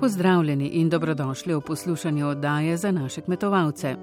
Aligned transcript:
Pozdravljeni 0.00 0.68
in 0.68 0.88
dobrodošli 0.88 1.54
v 1.54 1.60
poslušanju 1.60 2.28
oddaje 2.28 2.76
za 2.76 2.90
naše 2.92 3.20
kmetovalce. 3.20 3.96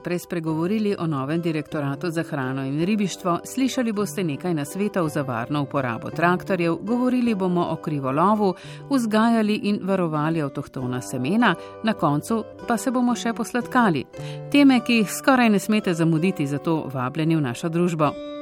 Najprej 0.00 0.18
spregovorili 0.18 0.96
o 0.98 1.06
novem 1.06 1.40
direktoratu 1.40 2.10
za 2.10 2.22
hrano 2.22 2.64
in 2.64 2.84
ribištvo, 2.84 3.40
slišali 3.44 3.92
boste 3.92 4.24
nekaj 4.24 4.54
nasvetov 4.54 5.08
za 5.08 5.22
varno 5.22 5.62
uporabo 5.62 6.10
traktorjev, 6.10 6.76
govorili 6.82 7.34
bomo 7.34 7.66
o 7.70 7.76
krivolovu, 7.76 8.54
vzgajali 8.90 9.60
in 9.62 9.80
varovali 9.82 10.42
avtohtona 10.42 11.00
semena, 11.00 11.54
na 11.84 11.92
koncu 11.92 12.44
pa 12.68 12.76
se 12.76 12.90
bomo 12.90 13.14
še 13.14 13.32
posladkali. 13.32 14.04
Teme, 14.52 14.80
ki 14.80 15.02
jih 15.02 15.12
skoraj 15.12 15.50
ne 15.50 15.58
smete 15.58 15.94
zamuditi, 15.94 16.46
zato 16.46 16.88
vabljeni 16.92 17.36
v 17.36 17.40
našo 17.40 17.68
družbo. 17.68 18.39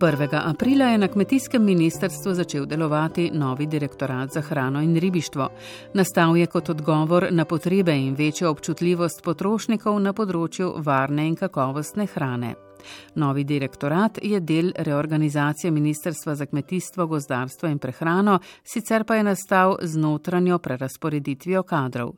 1. 0.00 0.50
aprila 0.50 0.84
je 0.84 0.98
na 0.98 1.08
kmetijskem 1.08 1.64
ministrstvu 1.64 2.34
začel 2.34 2.66
delovati 2.66 3.30
novi 3.34 3.66
direktorat 3.66 4.32
za 4.32 4.40
hrano 4.40 4.82
in 4.82 4.96
ribištvo. 4.96 5.48
Nastal 5.94 6.36
je 6.36 6.46
kot 6.46 6.68
odgovor 6.68 7.26
na 7.30 7.44
potrebe 7.44 7.96
in 7.96 8.14
večjo 8.14 8.50
občutljivost 8.50 9.22
potrošnikov 9.22 10.00
na 10.00 10.12
področju 10.12 10.74
varne 10.78 11.26
in 11.28 11.36
kakovostne 11.36 12.06
hrane. 12.14 12.67
Novi 13.14 13.44
direktorat 13.44 14.18
je 14.22 14.40
del 14.40 14.72
reorganizacije 14.76 15.70
Ministrstva 15.70 16.34
za 16.34 16.46
kmetijstvo, 16.46 17.06
gozdarstvo 17.06 17.68
in 17.68 17.78
prehrano, 17.78 18.38
sicer 18.64 19.04
pa 19.04 19.16
je 19.16 19.24
nastal 19.24 19.76
z 19.82 19.96
notranjo 19.96 20.58
prerasporeditvijo 20.58 21.62
kadrov. 21.62 22.12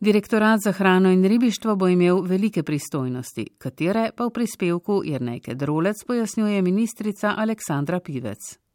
Direktorat 0.00 0.60
za 0.64 0.72
hrano 0.72 1.10
in 1.10 1.24
ribištvo 1.24 1.76
bo 1.76 1.88
imel 1.88 2.22
velike 2.22 2.62
pristojnosti, 2.62 3.46
katere 3.58 4.10
pa 4.16 4.26
v 4.26 4.30
prispevku 4.30 5.02
Jrnejke 5.04 5.54
Drolec 5.54 6.04
pojasnjuje 6.06 6.62
ministrica 6.62 7.34
Aleksandra 7.36 8.00
Pivec. 8.00 8.67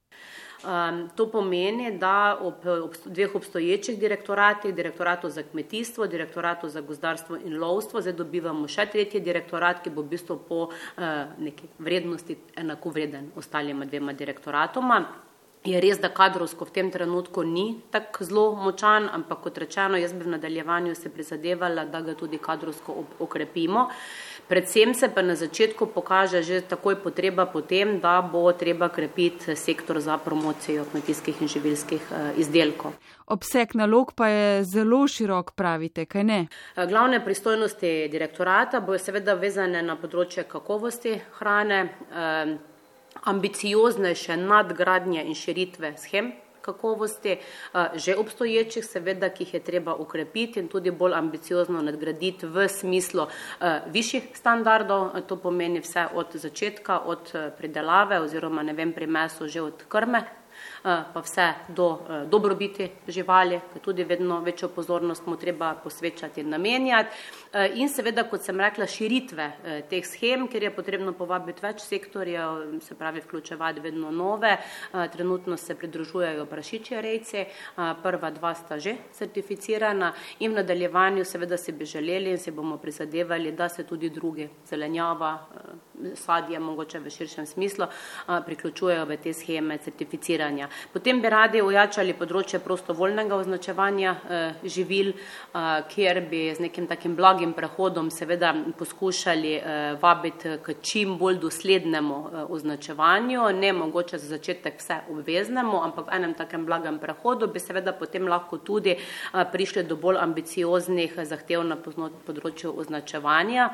Um, 0.64 1.10
to 1.16 1.28
pomeni, 1.28 1.92
da 2.00 2.38
ob, 2.42 2.66
ob 2.84 2.94
dveh 3.06 3.36
obstoječih 3.36 4.00
direktoratih, 4.00 4.76
direktoratu 4.76 5.30
za 5.30 5.44
kmetijstvo, 5.44 6.08
direktoratu 6.08 6.70
za 6.70 6.82
gozdarstvo 6.82 7.36
in 7.36 7.60
lovstvo, 7.60 8.02
zdaj 8.02 8.14
dobivamo 8.14 8.68
še 8.72 8.86
tretji 8.86 9.20
direktorat, 9.20 9.82
ki 9.84 9.92
bo 9.92 10.06
v 10.06 10.14
bistvu 10.16 10.40
po 10.48 10.62
uh, 10.70 11.04
neki 11.38 11.68
vrednosti 11.80 12.38
enako 12.56 12.96
vreden 12.96 13.32
ostalima 13.36 13.86
dvema 13.86 14.16
direktoratoma. 14.16 15.04
Je 15.64 15.80
res, 15.80 15.96
da 16.04 16.10
kadrovsko 16.12 16.66
v 16.68 16.74
tem 16.76 16.90
trenutku 16.92 17.44
ni 17.48 17.78
tako 17.92 18.26
zelo 18.28 18.42
močan, 18.60 19.06
ampak 19.08 19.46
kot 19.46 19.60
rečeno, 19.64 19.96
jaz 19.96 20.12
bi 20.12 20.26
v 20.26 20.34
nadaljevanju 20.34 20.96
se 20.96 21.12
prizadevala, 21.12 21.86
da 21.88 22.02
ga 22.04 22.16
tudi 22.20 22.38
kadrovsko 22.38 22.96
okrepimo. 23.24 23.86
Predvsem 24.48 24.94
se 24.94 25.10
pa 25.10 25.22
na 25.22 25.36
začetku 25.36 25.86
pokaže 25.86 26.44
že 26.44 26.62
takoj 26.62 26.96
potreba 26.96 27.46
potem, 27.46 28.00
da 28.00 28.22
bo 28.22 28.52
treba 28.52 28.90
krepiti 28.90 29.56
sektor 29.56 30.00
za 30.00 30.18
promocijo 30.18 30.86
kmetijskih 30.92 31.42
in 31.42 31.48
živilskih 31.48 32.02
eh, 32.12 32.34
izdelkov. 32.38 32.92
Obseg 33.26 33.76
nalog 33.76 34.14
pa 34.16 34.28
je 34.28 34.64
zelo 34.64 35.08
širok, 35.08 35.56
pravite, 35.56 36.06
kaj 36.06 36.24
ne? 36.24 36.48
Eh, 36.76 36.86
glavne 36.88 37.24
pristojnosti 37.26 38.10
direktorata 38.12 38.80
bojo 38.80 39.00
seveda 39.00 39.34
vezane 39.34 39.82
na 39.82 39.96
področje 39.96 40.44
kakovosti 40.44 41.20
hrane. 41.40 41.82
Eh, 42.12 42.58
ambicioznejše 43.24 44.38
nadgradnje 44.38 45.24
in 45.24 45.36
širitve 45.36 45.94
schem 45.98 46.32
kakovosti, 46.64 47.38
že 47.96 48.16
obstoječih, 48.16 48.86
seveda, 48.86 49.30
ki 49.30 49.44
jih 49.44 49.54
je 49.54 49.64
treba 49.64 49.96
ukrepiti 49.96 50.60
in 50.60 50.68
tudi 50.68 50.92
bolj 50.92 51.14
ambiciozno 51.14 51.82
nadgraditi 51.82 52.48
v 52.48 52.68
smislu 52.70 53.28
višjih 53.92 54.32
standardov. 54.34 55.12
To 55.28 55.38
pomeni 55.38 55.84
vse 55.84 56.08
od 56.14 56.36
začetka, 56.36 57.00
od 57.06 57.34
pridelave 57.58 58.20
oziroma 58.20 58.64
ne 58.64 58.74
vem 58.74 58.94
pri 58.94 59.08
mesu 59.08 59.48
že 59.48 59.62
od 59.62 59.84
krme 59.90 60.24
Eh, 60.24 60.43
pa 60.84 61.20
vse 61.24 61.54
do 61.68 62.00
eh, 62.10 62.26
dobrobiti 62.28 62.90
živali, 63.08 63.60
ki 63.74 63.80
tudi 63.80 64.04
vedno 64.04 64.40
večjo 64.42 64.68
pozornost 64.68 65.26
mu 65.26 65.36
treba 65.36 65.76
posvečati 65.84 66.42
in 66.42 66.50
namenjati. 66.50 67.10
Eh, 67.54 67.72
in 67.76 67.90
seveda, 67.90 68.24
kot 68.30 68.42
sem 68.42 68.60
rekla, 68.60 68.88
širitve 68.88 69.48
teh 69.90 70.06
schem, 70.06 70.48
ker 70.48 70.64
je 70.64 70.74
potrebno 70.76 71.14
povabiti 71.14 71.64
več 71.64 71.82
sektorjev, 71.88 72.80
se 72.82 72.96
pravi 72.96 73.22
vključevati 73.24 73.80
vedno 73.80 74.12
nove. 74.12 74.58
Trenutno 75.14 75.58
se 75.58 75.76
pridružujejo 75.76 76.46
prašičje 76.46 77.02
rejce, 77.02 77.46
prva 78.04 78.32
dva 78.32 78.54
sta 78.56 78.78
že 78.80 78.96
certificirana 79.12 80.14
in 80.40 80.52
v 80.52 80.56
nadaljevanju 80.56 81.26
seveda 81.26 81.58
si 81.58 81.72
bi 81.72 81.86
želeli 81.86 82.32
in 82.32 82.38
si 82.38 82.52
bomo 82.52 82.78
prizadevali, 82.78 83.52
da 83.52 83.70
se 83.70 83.84
tudi 83.84 84.10
drugi 84.10 84.50
zelenjava, 84.70 85.38
sadje, 86.16 86.60
mogoče 86.60 87.00
v 87.00 87.10
širšem 87.10 87.46
smislu, 87.46 87.86
priključujejo 88.46 89.06
v 89.06 89.18
te 89.18 89.34
scheme 89.34 89.78
certificiranja. 89.78 90.68
Potem 90.94 91.22
bi 91.22 91.30
radi 91.30 91.62
ojačali 91.62 92.16
področje 92.18 92.60
prostovoljnega 92.64 93.36
označevanja 93.36 94.14
eh, 94.14 94.64
živil, 94.64 95.14
kjer 95.90 96.22
bi 96.30 96.44
z 96.56 96.66
nekim 96.66 96.88
takim 96.88 97.16
blagim 97.16 97.54
prehodom 97.54 98.10
seveda 98.12 98.54
poskušali 98.78 99.54
eh, 99.56 99.98
vabiti 100.02 100.58
k 100.64 100.78
čim 100.82 101.18
bolj 101.18 101.40
doslednemu 101.44 102.20
eh, 102.26 102.46
označevanju, 102.50 103.50
ne 103.60 103.74
mogoče 103.74 104.18
za 104.18 104.36
začetek 104.36 104.80
vse 104.82 105.02
obveznemu, 105.12 105.84
ampak 105.84 106.08
v 106.08 106.16
enem 106.18 106.34
takem 106.38 106.66
blagem 106.66 107.00
prehodu 107.00 107.48
bi 107.48 107.60
seveda 107.60 107.94
potem 107.94 108.28
lahko 108.28 108.58
tudi 108.58 108.96
prišli 109.32 109.84
do 109.84 109.96
bolj 109.96 110.22
ambicioznih 110.22 111.20
zahtev 111.30 111.64
na 111.68 111.78
področju 111.78 112.74
označevanja. 112.82 113.70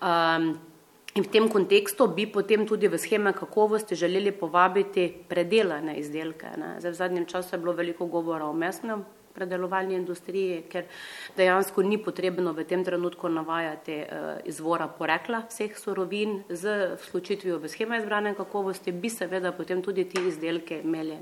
Eh, 0.00 0.72
In 1.14 1.22
v 1.22 1.30
tem 1.30 1.44
kontekstu 1.46 2.08
bi 2.10 2.26
potem 2.26 2.66
tudi 2.66 2.88
v 2.90 2.98
scheme 2.98 3.30
kakovosti 3.32 3.94
želeli 3.94 4.32
povabiti 4.34 5.06
predelane 5.28 5.94
izdelke. 6.00 6.48
Zdaj, 6.82 6.90
v 6.90 6.94
zadnjem 6.94 7.26
času 7.26 7.54
je 7.54 7.60
bilo 7.62 7.72
veliko 7.72 8.06
govora 8.06 8.48
o 8.50 8.52
mesnem 8.52 9.04
predelovalni 9.34 9.94
industriji, 9.94 10.64
ker 10.70 10.88
dejansko 11.36 11.82
ni 11.86 12.00
potrebno 12.02 12.50
v 12.52 12.64
tem 12.66 12.82
trenutku 12.84 13.30
navajati 13.30 14.00
uh, 14.02 14.42
izvora 14.44 14.88
porekla 14.88 15.44
vseh 15.46 15.78
surovin. 15.78 16.40
Z 16.50 16.98
vključitvijo 17.06 17.60
v 17.62 17.70
scheme 17.70 17.98
izbrane 18.02 18.34
kakovosti 18.34 18.92
bi 18.92 19.10
seveda 19.10 19.52
potem 19.54 19.82
tudi 19.82 20.08
ti 20.10 20.18
izdelke 20.26 20.80
imeli 20.82 21.18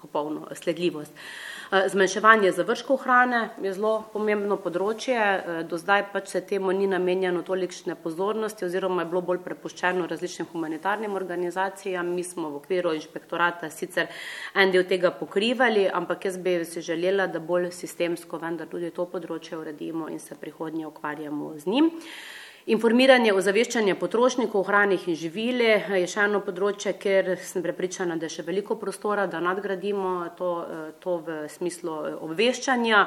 popolno 0.00 0.48
sledljivost. 0.56 1.12
Eh, 1.12 1.53
zmanjševanje 1.88 2.52
završkov 2.52 2.96
hrane 2.96 3.38
je 3.62 3.72
zelo 3.74 4.04
pomembno 4.12 4.56
področje. 4.62 5.16
Eh, 5.16 5.62
do 5.66 5.78
zdaj 5.78 6.04
pač 6.12 6.28
se 6.28 6.40
temu 6.40 6.72
ni 6.72 6.86
namenjeno 6.86 7.42
tolikšne 7.42 7.96
pozornosti 8.02 8.64
oziroma 8.64 9.02
je 9.02 9.10
bilo 9.10 9.22
bolj 9.22 9.40
prepuščeno 9.46 10.06
različnim 10.06 10.46
humanitarnim 10.52 11.14
organizacijam. 11.14 12.14
Mi 12.14 12.22
smo 12.24 12.50
v 12.50 12.60
okviru 12.60 12.94
inšpektorata 12.94 13.70
sicer 13.70 14.06
en 14.54 14.70
del 14.70 14.84
tega 14.84 15.10
pokrivali, 15.10 15.88
ampak 15.90 16.24
jaz 16.24 16.38
bi 16.38 16.60
si 16.64 16.80
želela, 16.80 17.26
da 17.26 17.40
bolj 17.40 17.70
sistemsko 17.72 18.38
vendar 18.38 18.70
tudi 18.70 18.90
to 18.90 19.06
področje 19.10 19.58
uredimo 19.58 20.08
in 20.08 20.20
se 20.20 20.34
prihodnje 20.34 20.86
ukvarjamo 20.86 21.58
z 21.58 21.66
njim. 21.66 21.92
Informiranje, 22.64 23.28
ozaveščanje 23.36 23.92
potrošnikov 24.00 24.62
o 24.62 24.64
hranih 24.64 25.02
in 25.12 25.16
živili 25.20 25.66
je 26.00 26.06
še 26.08 26.22
eno 26.22 26.38
področje, 26.40 26.94
ker 26.96 27.26
sem 27.44 27.60
prepričana, 27.60 28.16
da 28.16 28.24
je 28.24 28.38
še 28.38 28.44
veliko 28.46 28.78
prostora, 28.80 29.26
da 29.28 29.36
nadgradimo 29.44 30.12
to, 30.38 30.48
to 31.04 31.18
v 31.26 31.36
smislu 31.52 31.98
obveščanja. 32.24 33.02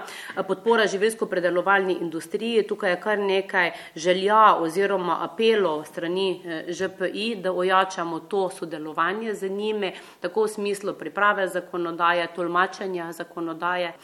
Podpora 0.46 0.85
živilsko 0.85 1.26
predelovalni 1.26 1.97
industriji, 2.05 2.67
tukaj 2.70 2.93
je 2.93 3.02
kar 3.08 3.17
nekaj 3.17 3.73
želja 3.97 4.43
oziroma 4.61 5.23
apelov 5.26 5.87
strani 5.90 6.29
ŽPI, 6.70 7.41
da 7.41 7.49
ojačamo 7.49 8.28
to 8.29 8.52
sodelovanje 8.53 9.34
z 9.34 9.49
njimi, 9.49 9.96
tako 10.22 10.46
v 10.46 10.53
smislu 10.53 10.93
priprave 11.02 11.49
zakonodaje, 11.49 12.29
tolmačenja 12.37 13.09
zakonodaje, 13.23 13.96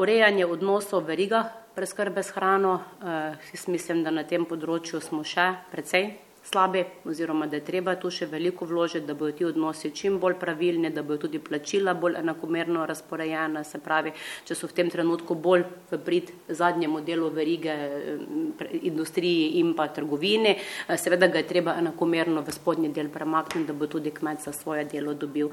urejanje 0.00 0.48
odnosov 0.48 1.04
v 1.04 1.12
verigah 1.12 1.67
preskrbe 1.78 2.22
s 2.22 2.34
hrano. 2.34 2.80
Eh, 3.02 3.36
jaz 3.52 3.68
mislim, 3.68 4.02
da 4.02 4.10
na 4.10 4.24
tem 4.26 4.42
področju 4.42 4.98
smo 5.00 5.22
še 5.22 5.52
precej 5.70 6.27
slabi 6.50 6.84
oziroma 7.04 7.46
da 7.46 7.56
je 7.56 7.64
treba 7.64 7.94
tu 8.00 8.10
še 8.10 8.26
veliko 8.26 8.66
vložiti, 8.66 9.06
da 9.06 9.14
bodo 9.14 9.32
ti 9.36 9.44
odnosi 9.44 9.90
čim 9.94 10.18
bolj 10.20 10.38
pravilni, 10.40 10.90
da 10.90 11.02
bodo 11.02 11.26
tudi 11.26 11.38
plačila 11.38 11.94
bolj 11.94 12.18
enakomerno 12.20 12.86
razporejena, 12.86 13.64
se 13.64 13.80
pravi, 13.84 14.12
če 14.48 14.56
so 14.56 14.68
v 14.70 14.76
tem 14.78 14.90
trenutku 14.90 15.34
bolj 15.34 15.66
v 15.90 16.00
prid 16.04 16.32
zadnjemu 16.48 17.02
delu 17.06 17.30
verige 17.34 17.74
eh, 17.74 18.78
industriji 18.82 19.58
in 19.60 19.74
pa 19.76 19.88
trgovini, 19.94 20.54
eh, 20.56 20.96
seveda 20.96 21.28
ga 21.28 21.42
je 21.42 21.48
treba 21.52 21.76
enakomerno 21.80 22.44
v 22.46 22.54
spodnji 22.54 22.92
del 22.94 23.12
premakniti, 23.12 23.66
da 23.68 23.76
bo 23.76 23.86
tudi 23.86 24.12
kmet 24.14 24.44
za 24.44 24.52
svoje 24.52 24.84
delo 24.88 25.14
dobil 25.14 25.50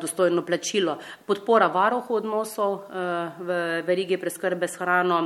dostojno 0.00 0.42
plačilo. 0.46 0.96
Podpora 1.26 1.68
varohu 1.72 2.16
odnosov 2.16 2.88
v 2.88 3.56
verigi 3.86 4.18
preskrbe 4.18 4.68
s 4.68 4.78
hrano. 4.80 5.20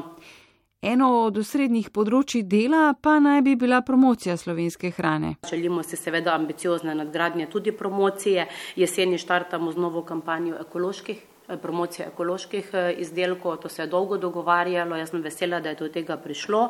Eno 0.81 1.09
od 1.27 1.37
osrednjih 1.37 1.91
področji 1.93 2.41
dela 2.49 2.95
pa 2.97 3.19
naj 3.21 3.43
bi 3.45 3.53
bila 3.61 3.83
promocija 3.85 4.39
slovenske 4.41 4.89
hrane. 4.97 5.35
Želimo 5.51 5.83
si 5.85 5.99
seveda 6.01 6.33
ambiciozne 6.33 6.95
nadgradnje 6.97 7.51
tudi 7.53 7.73
promocije. 7.77 8.47
Jeseni 8.81 9.19
štartamo 9.21 9.73
z 9.73 9.77
novo 9.77 10.01
kampanjo 10.09 10.57
ekoloških 10.63 11.21
promocije 11.61 12.07
ekoloških 12.07 12.71
izdelkov. 12.97 13.57
To 13.57 13.69
se 13.69 13.83
je 13.83 13.87
dolgo 13.93 14.17
dogovarjalo, 14.17 14.97
jaz 14.97 15.11
sem 15.11 15.23
vesela, 15.23 15.61
da 15.61 15.69
je 15.69 15.81
do 15.83 15.89
tega 15.93 16.17
prišlo. 16.17 16.69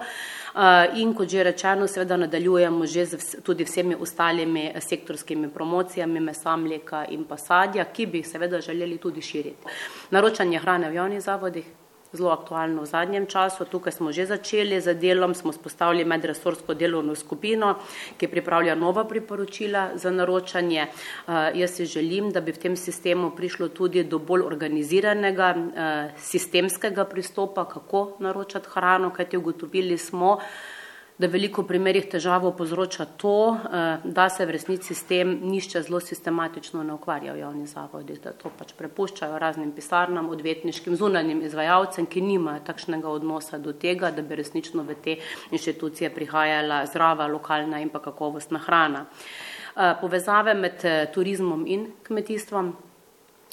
In 0.97 1.15
kot 1.15 1.29
že 1.29 1.45
rečeno, 1.45 1.87
seveda 1.87 2.17
nadaljujemo 2.17 2.87
že 2.87 3.07
z 3.07 3.43
tudi 3.47 3.65
vsemi 3.65 3.95
ostalimi 3.95 4.73
sektorskimi 4.81 5.51
promocijami 5.55 6.21
mesa, 6.21 6.57
mleka 6.57 7.05
in 7.11 7.25
pa 7.25 7.37
sadja, 7.37 7.85
ki 7.85 8.07
bi 8.07 8.23
seveda 8.23 8.61
želeli 8.61 8.99
tudi 8.99 9.23
širiti. 9.23 9.69
Naročanje 10.11 10.59
hrane 10.59 10.91
v 10.91 10.95
javnih 10.95 11.23
zavodih, 11.23 11.65
zelo 12.13 12.31
aktualno 12.31 12.83
v 12.83 12.87
zadnjem 12.87 13.27
času. 13.27 13.65
Tukaj 13.65 13.93
smo 13.93 14.13
že 14.13 14.27
začeli 14.27 14.81
z 14.81 14.95
delom, 14.95 15.35
smo 15.35 15.53
spostavili 15.53 16.05
medresorsko 16.05 16.75
delovno 16.75 17.15
skupino, 17.15 17.77
ki 18.19 18.29
pripravlja 18.29 18.75
nova 18.75 19.05
priporočila 19.05 19.91
za 19.95 20.11
naročanje. 20.11 20.87
Uh, 20.87 21.55
jaz 21.55 21.77
si 21.77 21.87
želim, 21.87 22.31
da 22.31 22.41
bi 22.41 22.53
v 22.53 22.59
tem 22.59 22.77
sistemu 22.77 23.31
prišlo 23.31 23.69
tudi 23.69 24.05
do 24.05 24.19
bolj 24.19 24.43
organiziranega 24.43 25.55
uh, 25.57 26.19
sistemskega 26.19 27.05
pristopa, 27.05 27.65
kako 27.65 28.17
naročati 28.19 28.69
hrano, 28.75 29.11
kajti 29.11 29.37
ugotovili 29.37 29.99
smo, 29.99 30.39
da 31.21 31.29
veliko 31.29 31.63
primerih 31.69 32.07
težavo 32.09 32.53
povzroča 32.57 33.05
to, 33.21 33.57
eh, 33.57 33.99
da 34.05 34.29
se 34.29 34.47
v 34.47 34.51
resnici 34.57 34.95
s 34.95 35.05
tem 35.05 35.35
nišče 35.43 35.83
zelo 35.83 36.01
sistematično 36.01 36.83
ne 36.83 36.95
ukvarja 36.97 37.33
v 37.33 37.39
javni 37.39 37.67
zavodi, 37.67 38.17
da 38.25 38.33
to 38.33 38.49
pač 38.59 38.73
prepuščajo 38.79 39.39
raznim 39.39 39.73
pisarnam, 39.73 40.31
odvetniškim, 40.31 40.97
zunanjim 40.97 41.43
izvajalcem, 41.43 42.07
ki 42.07 42.21
nimajo 42.21 42.65
takšnega 42.65 43.09
odnosa 43.09 43.59
do 43.59 43.73
tega, 43.73 44.11
da 44.11 44.23
bi 44.23 44.41
resnično 44.41 44.83
v 44.83 44.97
te 45.05 45.17
inštitucije 45.51 46.11
prihajala 46.15 46.87
zdrava, 46.87 47.27
lokalna 47.27 47.81
in 47.81 47.91
pa 47.91 48.01
kakovostna 48.01 48.59
hrana. 48.59 49.07
Eh, 49.77 49.95
povezave 50.01 50.55
med 50.55 50.85
eh, 50.85 51.07
turizmom 51.13 51.67
in 51.67 51.93
kmetijstvom 52.03 52.77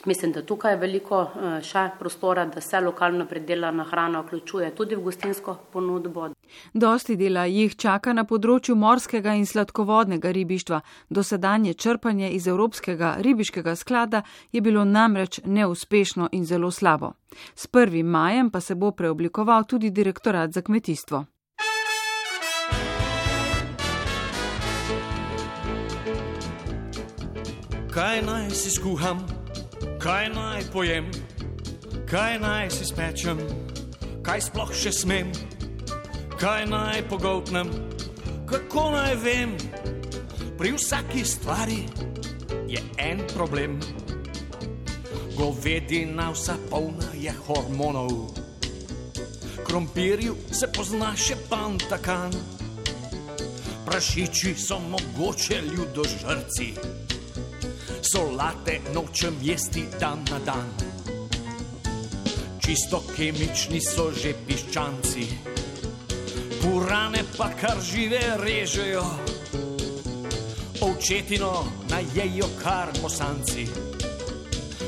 Mislim, 0.06 0.32
da 0.32 0.42
tukaj 0.42 0.74
je 0.74 0.78
veliko 0.78 1.22
eh, 1.22 1.62
še 1.64 1.90
prostora, 2.00 2.46
da 2.46 2.62
se 2.62 2.80
lokalno 2.80 3.26
predelana 3.26 3.84
hrana 3.84 4.22
vključuje 4.22 4.70
tudi 4.76 4.96
v 4.96 5.02
gostinsko 5.02 5.56
ponudbo. 5.74 6.30
Dosti 6.74 7.16
dela 7.16 7.46
jih 7.46 7.76
čaka 7.76 8.14
na 8.14 8.24
področju 8.24 8.76
morskega 8.76 9.34
in 9.34 9.46
sladkovodnega 9.46 10.32
ribištva. 10.32 10.82
Dosedanje 11.10 11.74
črpanje 11.74 12.30
iz 12.32 12.48
Evropskega 12.48 13.16
ribiškega 13.20 13.76
sklada 13.76 14.22
je 14.52 14.62
bilo 14.62 14.86
namreč 14.86 15.42
neuspešno 15.46 16.30
in 16.32 16.46
zelo 16.46 16.72
slabo. 16.72 17.14
S 17.56 17.68
1. 17.68 18.04
majem 18.04 18.52
pa 18.52 18.62
se 18.62 18.76
bo 18.76 18.92
preoblikoval 18.92 19.66
tudi 19.66 19.90
direktorat 19.90 20.54
za 20.54 20.62
kmetijstvo. 20.62 21.26
Kaj 27.92 28.22
naj 28.22 28.50
si 28.54 28.70
skuham? 28.70 29.37
Kaj 30.00 30.30
naj 30.30 30.62
pojem, 30.74 31.10
kaj 32.10 32.40
naj 32.40 32.70
si 32.70 32.86
spečem, 32.86 33.40
kaj 34.22 34.42
sploh 34.46 34.70
še 34.74 34.92
smem, 34.94 35.32
kaj 36.38 36.68
naj 36.70 37.02
pogotnem, 37.10 37.72
kako 38.46 38.92
naj 38.94 39.16
vem. 39.24 39.56
Pri 40.58 40.74
vsaki 40.74 41.22
stvari 41.26 41.82
je 42.70 42.82
en 42.98 43.22
problem. 43.34 43.80
Govedina 45.38 46.32
vsa 46.34 46.58
polna 46.70 47.12
je 47.14 47.34
hormonov, 47.46 48.34
krompirju 49.66 50.34
se 50.50 50.70
pozna 50.74 51.12
še 51.14 51.38
pantakan, 51.50 52.34
prašiči 53.86 54.56
so 54.58 54.80
mogoče 54.82 55.62
ljudožrci 55.62 56.72
solate 58.12 58.80
nočem 58.94 59.36
jesti 59.42 59.88
dan 60.00 60.24
na 60.32 60.40
dan. 60.40 60.70
Čisto 62.60 63.04
kemični 63.16 63.82
so 63.84 64.12
že 64.12 64.32
piščanci, 64.48 65.26
purane 66.62 67.24
pa 67.38 67.50
kar 67.60 67.80
žive 67.84 68.22
režejo, 68.40 69.04
ovčetino 70.88 71.52
najejo 71.92 72.50
kar 72.64 72.92
mosanci, 73.02 73.68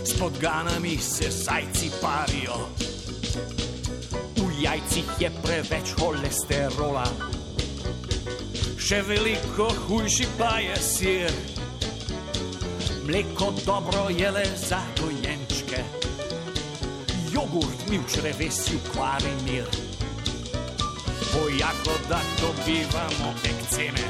s 0.04 0.12
podganami 0.20 0.98
se 0.98 1.32
sajci 1.32 1.92
parijo, 2.02 2.58
v 4.36 4.64
jajcih 4.64 5.08
je 5.20 5.30
preveč 5.44 5.96
holesterola, 6.00 7.08
še 8.80 9.04
veliko 9.08 9.72
hujši 9.88 10.28
pa 10.40 10.60
je 10.64 10.76
sir 10.84 11.59
mleko 13.10 13.54
dobro 13.66 14.10
je 14.10 14.32
le 14.32 14.46
za 14.70 14.80
dojenčke, 15.02 15.84
jogurt 17.34 17.90
mi 17.90 17.98
v 17.98 18.04
črevesju 18.14 18.80
kvari 18.94 19.34
mir. 19.46 19.66
Bojako 21.34 21.94
da 22.10 22.20
dobivamo 22.42 23.34
ekceme, 23.44 24.06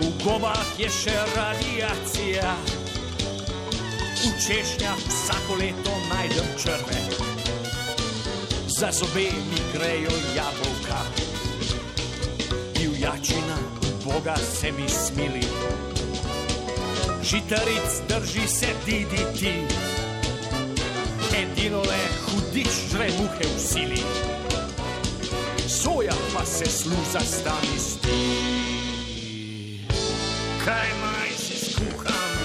v 0.00 0.24
gobah 0.24 0.66
je 0.78 0.90
še 0.90 1.14
radiacija, 1.36 2.56
v 4.18 4.32
češnjah 4.46 4.98
vsako 5.06 5.54
leto 5.54 5.94
najdem 6.10 6.50
črve, 6.58 7.00
za 8.66 8.90
zobe 8.90 9.30
mi 9.30 9.60
grejo 9.72 10.14
jabolka, 10.36 11.00
divjačina, 12.74 13.58
Boga 14.04 14.36
se 14.36 14.72
mi 14.72 14.88
smili 14.88 15.93
žitaric 17.24 18.02
drži 18.08 18.48
se 18.48 18.66
DDT. 18.86 19.42
Edino 21.36 21.78
le 21.78 22.02
hudič 22.26 22.68
žre 22.92 23.08
muhe 23.18 23.46
v 23.56 23.58
sili, 23.58 24.02
soja 25.68 26.12
pa 26.34 26.44
se 26.44 26.64
sluza 26.70 27.20
stani 27.20 27.78
sti. 27.78 28.20
Kaj 30.64 30.88
naj 31.00 31.30
si 31.36 31.56
skuham, 31.72 32.36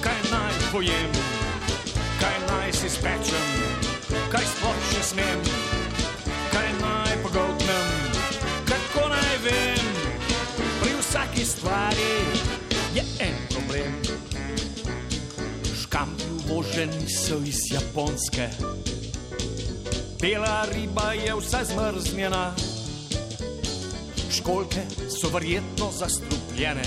kaj 0.00 0.20
naj 0.30 0.54
pojem, 0.72 1.12
kaj 2.20 2.36
naj 2.48 2.72
si 2.72 2.88
spečem, 2.88 3.48
kaj 4.28 4.44
sploh 4.44 4.80
še 4.92 5.02
smem, 5.02 5.40
Uvoženi 16.72 17.08
so 17.08 17.36
iz 17.46 17.58
Japonske, 17.72 18.48
bela 20.20 20.64
riba 20.72 21.12
je 21.12 21.34
vsa 21.34 21.58
zmrznjena, 21.64 22.54
školke 24.30 24.80
so 25.20 25.28
verjetno 25.28 25.90
zastrupljene, 25.98 26.84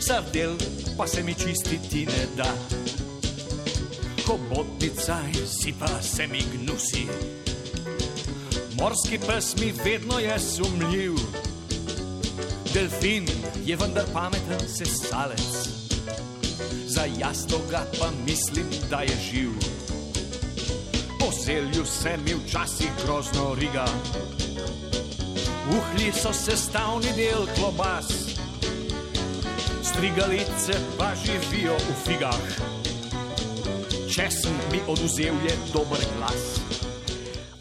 sardel 0.00 0.52
pa 0.98 1.06
se 1.06 1.22
mi 1.22 1.34
čistiti 1.34 2.06
ne 2.06 2.26
da. 2.36 2.52
Hobotnica 4.26 5.16
si 5.46 5.74
pa 5.78 6.02
se 6.02 6.26
mi 6.26 6.42
gnusi, 6.52 7.06
morski 8.78 9.18
pes 9.18 9.56
mi 9.56 9.72
vedno 9.84 10.18
je 10.18 10.38
sumljiv. 10.40 11.12
Delfin 12.74 13.28
je 13.64 13.76
vendar 13.76 14.04
pameten 14.12 14.68
sesalec. 14.68 15.85
Za 16.96 17.04
jastoga 17.18 17.84
pa 17.98 18.10
mislim, 18.26 18.66
da 18.90 18.96
je 18.96 19.16
živ. 19.30 19.50
Po 21.20 21.26
zelju 21.44 21.84
se 21.86 22.16
mi 22.24 22.34
včasih 22.34 22.90
grozno 23.04 23.54
riga. 23.54 23.84
Uhlji 25.68 26.12
so 26.12 26.32
sestavni 26.32 27.12
del 27.16 27.46
klobas, 27.56 28.06
strigalice 29.82 30.72
pa 30.98 31.12
živijo 31.24 31.74
v 31.74 32.06
figah. 32.06 32.46
Česen 34.14 34.56
mi 34.72 34.80
oduzel 34.88 35.34
je 35.44 35.56
dober 35.72 36.00
glas. 36.18 36.65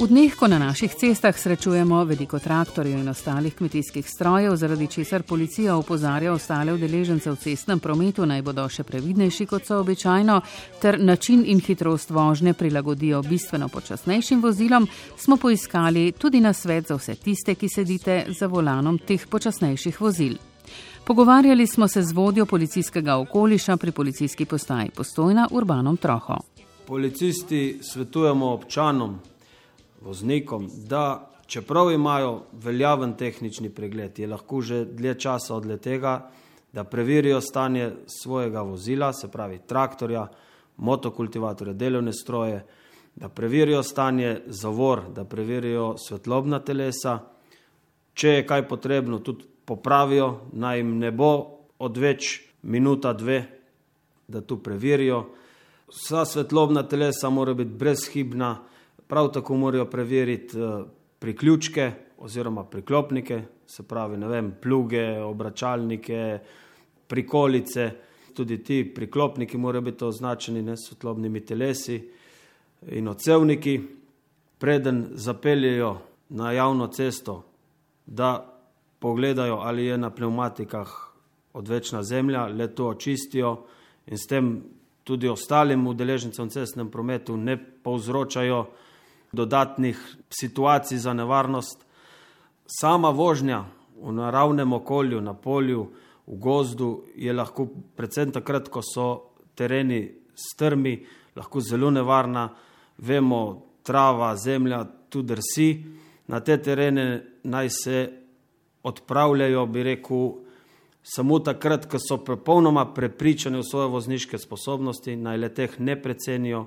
V 0.05 0.13
dneh, 0.13 0.35
ko 0.37 0.45
na 0.45 0.61
naših 0.61 0.93
cestah 0.93 1.33
srečujemo 1.33 2.03
veliko 2.05 2.37
traktorjev 2.39 2.99
in 3.01 3.09
ostalih 3.09 3.55
kmetijskih 3.57 4.05
strojev, 4.05 4.53
zaradi 4.55 4.87
česar 4.87 5.23
policija 5.25 5.77
opozarja 5.81 6.29
ostale 6.33 6.73
udeležence 6.73 7.31
v 7.31 7.35
cestnem 7.41 7.81
prometu 7.81 8.21
naj 8.21 8.43
bodo 8.45 8.67
še 8.69 8.85
previdnejši 8.85 9.49
kot 9.49 9.65
so 9.65 9.79
običajno, 9.81 10.37
ter 10.77 10.99
način 11.01 11.41
in 11.49 11.57
hitrost 11.57 12.13
vožnje 12.13 12.53
prilagodijo 12.53 13.23
bistveno 13.25 13.65
počasnejšim 13.65 14.45
vozilom, 14.45 14.85
smo 15.17 15.41
poiskali 15.41 16.11
tudi 16.11 16.37
na 16.37 16.53
svet 16.53 16.93
za 16.93 17.01
vse 17.01 17.15
tiste, 17.15 17.55
ki 17.57 17.69
sedite 17.69 18.25
za 18.29 18.45
volanom 18.45 19.01
teh 19.01 19.25
počasnejših 19.25 20.01
vozil. 20.01 20.37
Pogovarjali 21.05 21.65
smo 21.67 21.87
se 21.87 22.03
z 22.03 22.13
vodjo 22.13 22.45
policijskega 22.45 23.17
okoliša 23.25 23.77
pri 23.77 23.91
policijski 23.91 24.45
postaji 24.45 24.93
Postojna 24.93 25.47
Urbanom 25.51 25.97
Troho. 25.97 26.43
Policisti 26.85 27.79
svetujemo 27.81 28.53
občanom, 28.53 29.17
voznikom, 30.05 30.69
da 30.87 31.31
čeprav 31.47 31.91
imajo 31.91 32.43
veljaven 32.53 33.17
tehnični 33.17 33.69
pregled, 33.69 34.19
je 34.19 34.27
lahko 34.27 34.61
že 34.61 34.85
dlje 34.85 35.19
časa 35.19 35.55
od 35.55 35.79
tega, 35.81 36.29
da 36.73 36.83
preverijo 36.83 37.41
stanje 37.41 37.91
svojega 38.07 38.61
vozila, 38.61 39.13
se 39.13 39.31
pravi 39.31 39.59
traktorja, 39.67 40.27
motokultivatorje, 40.77 41.73
delovne 41.73 42.13
stroje, 42.13 42.65
da 43.15 43.29
preverijo 43.29 43.83
stanje 43.83 44.41
zavor, 44.45 45.01
da 45.15 45.23
preverijo 45.23 45.95
svetlobna 45.97 46.59
telesa, 46.59 47.19
če 48.13 48.29
je 48.29 48.47
kaj 48.47 48.67
potrebno, 48.67 49.19
tudi 49.19 49.45
popravijo, 49.65 50.41
naj 50.53 50.77
jim 50.77 50.97
ne 50.99 51.11
bo 51.11 51.31
odveč 51.79 52.41
minuta, 52.61 53.13
dve, 53.13 53.45
da 54.27 54.41
tu 54.41 54.57
preverijo. 54.63 55.25
Vsa 55.87 56.25
svetlobna 56.25 56.83
telesa 56.83 57.29
mora 57.29 57.53
biti 57.53 57.71
brezhibna, 57.71 58.57
prav 59.07 59.31
tako 59.31 59.57
morajo 59.57 59.85
preveriti 59.85 60.59
eh, 60.59 60.83
priključke 61.19 61.91
oziroma 62.17 62.63
priklopnike, 62.63 63.41
se 63.65 63.83
pravi, 63.83 64.17
ne 64.17 64.27
vem, 64.27 64.53
pluge, 64.61 65.19
obračalnike, 65.19 66.39
prikolice, 67.07 67.91
tudi 68.33 68.63
ti 68.63 68.93
priklopniki 68.95 69.57
morajo 69.57 69.81
biti 69.81 70.05
označeni 70.05 70.61
ne 70.61 70.77
svetlobnimi 70.77 71.45
telesi 71.45 72.09
in 72.87 73.07
odsevniki, 73.07 73.81
preden 74.57 75.07
zapeljejo 75.11 75.97
na 76.29 76.51
javno 76.51 76.87
cesto, 76.87 77.43
da 78.05 78.59
pogledajo, 78.99 79.55
ali 79.55 79.85
je 79.85 79.97
na 79.97 80.09
pneumatikah 80.09 80.89
odvečna 81.53 82.03
zemlja, 82.03 82.47
le 82.47 82.67
to 82.75 82.87
očistijo 82.87 83.65
in 84.05 84.17
s 84.17 84.27
tem 84.27 84.63
tudi 85.03 85.27
ostalim 85.29 85.87
udeležencem 85.87 86.47
v 86.47 86.51
cestnem 86.51 86.91
prometu 86.91 87.37
ne 87.37 87.57
povzročajo 87.57 88.65
dodatnih 89.35 89.99
situacij 90.29 90.97
za 90.97 91.13
nevarnost. 91.13 91.85
Sama 92.65 93.09
vožnja 93.09 93.65
v 94.01 94.11
naravnem 94.11 94.73
okolju, 94.73 95.21
na 95.21 95.33
polju, 95.33 95.91
v 96.27 96.37
gozdu 96.41 97.03
je 97.15 97.33
lahko, 97.33 97.67
predvsem 97.95 98.31
takrat, 98.33 98.69
ko 98.69 98.81
so 98.81 99.07
tereni 99.55 100.09
strmi, 100.35 101.05
lahko 101.35 101.61
zelo 101.61 101.91
nevarna. 101.91 102.49
Vemo, 102.97 103.65
trava, 103.83 104.35
zemlja, 104.35 104.85
tudi 105.09 105.35
drsi. 105.35 105.69
Na 106.27 106.39
te 106.39 106.57
terene 106.57 107.23
naj 107.43 107.69
se 107.69 107.97
odpravljajo, 108.83 109.65
bi 109.65 109.83
rekel, 109.83 110.31
samo 111.05 111.39
takrat, 111.39 111.85
ko 111.85 111.99
so 112.01 112.17
popolnoma 112.25 112.87
prepričani 112.93 113.61
v 113.61 113.67
svoje 113.69 113.89
vozniške 113.93 114.37
sposobnosti, 114.41 115.15
naj 115.15 115.37
le 115.37 115.49
teh 115.53 115.79
ne 115.79 115.95
precenijo. 116.01 116.65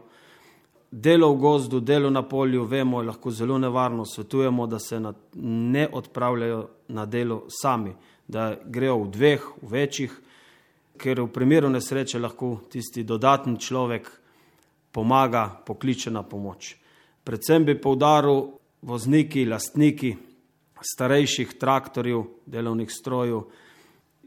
Delo 0.91 1.33
v 1.35 1.39
gozdu, 1.39 1.81
delo 1.81 2.11
na 2.11 2.23
polju, 2.23 2.65
vemo, 2.65 3.03
je 3.03 3.07
lahko 3.07 3.31
zelo 3.31 3.59
nevarno, 3.59 4.07
svetujemo, 4.07 4.67
da 4.67 4.79
se 4.79 5.01
na, 5.01 5.13
ne 5.35 5.89
odpravljajo 5.93 6.69
na 6.89 7.07
delo 7.07 7.45
sami, 7.49 7.93
da 8.29 8.55
grejo 8.65 9.03
v 9.03 9.11
dveh, 9.11 9.45
v 9.63 9.69
večjih, 9.73 10.15
ker 10.99 11.21
v 11.21 11.29
primeru 11.33 11.69
nesreče 11.71 12.19
lahko 12.19 12.63
tisti 12.73 13.05
dodatni 13.05 13.61
človek 13.61 14.09
pomaga, 14.93 15.61
pokliče 15.67 16.11
na 16.11 16.23
pomoč. 16.23 16.77
Predvsem 17.25 17.65
bi 17.65 17.77
poudaril 17.81 18.47
vozniki, 18.83 19.45
lastniki 19.45 20.17
starejših 20.81 21.59
traktorjev, 21.61 22.25
delovnih 22.47 22.91
strojev. 22.91 23.45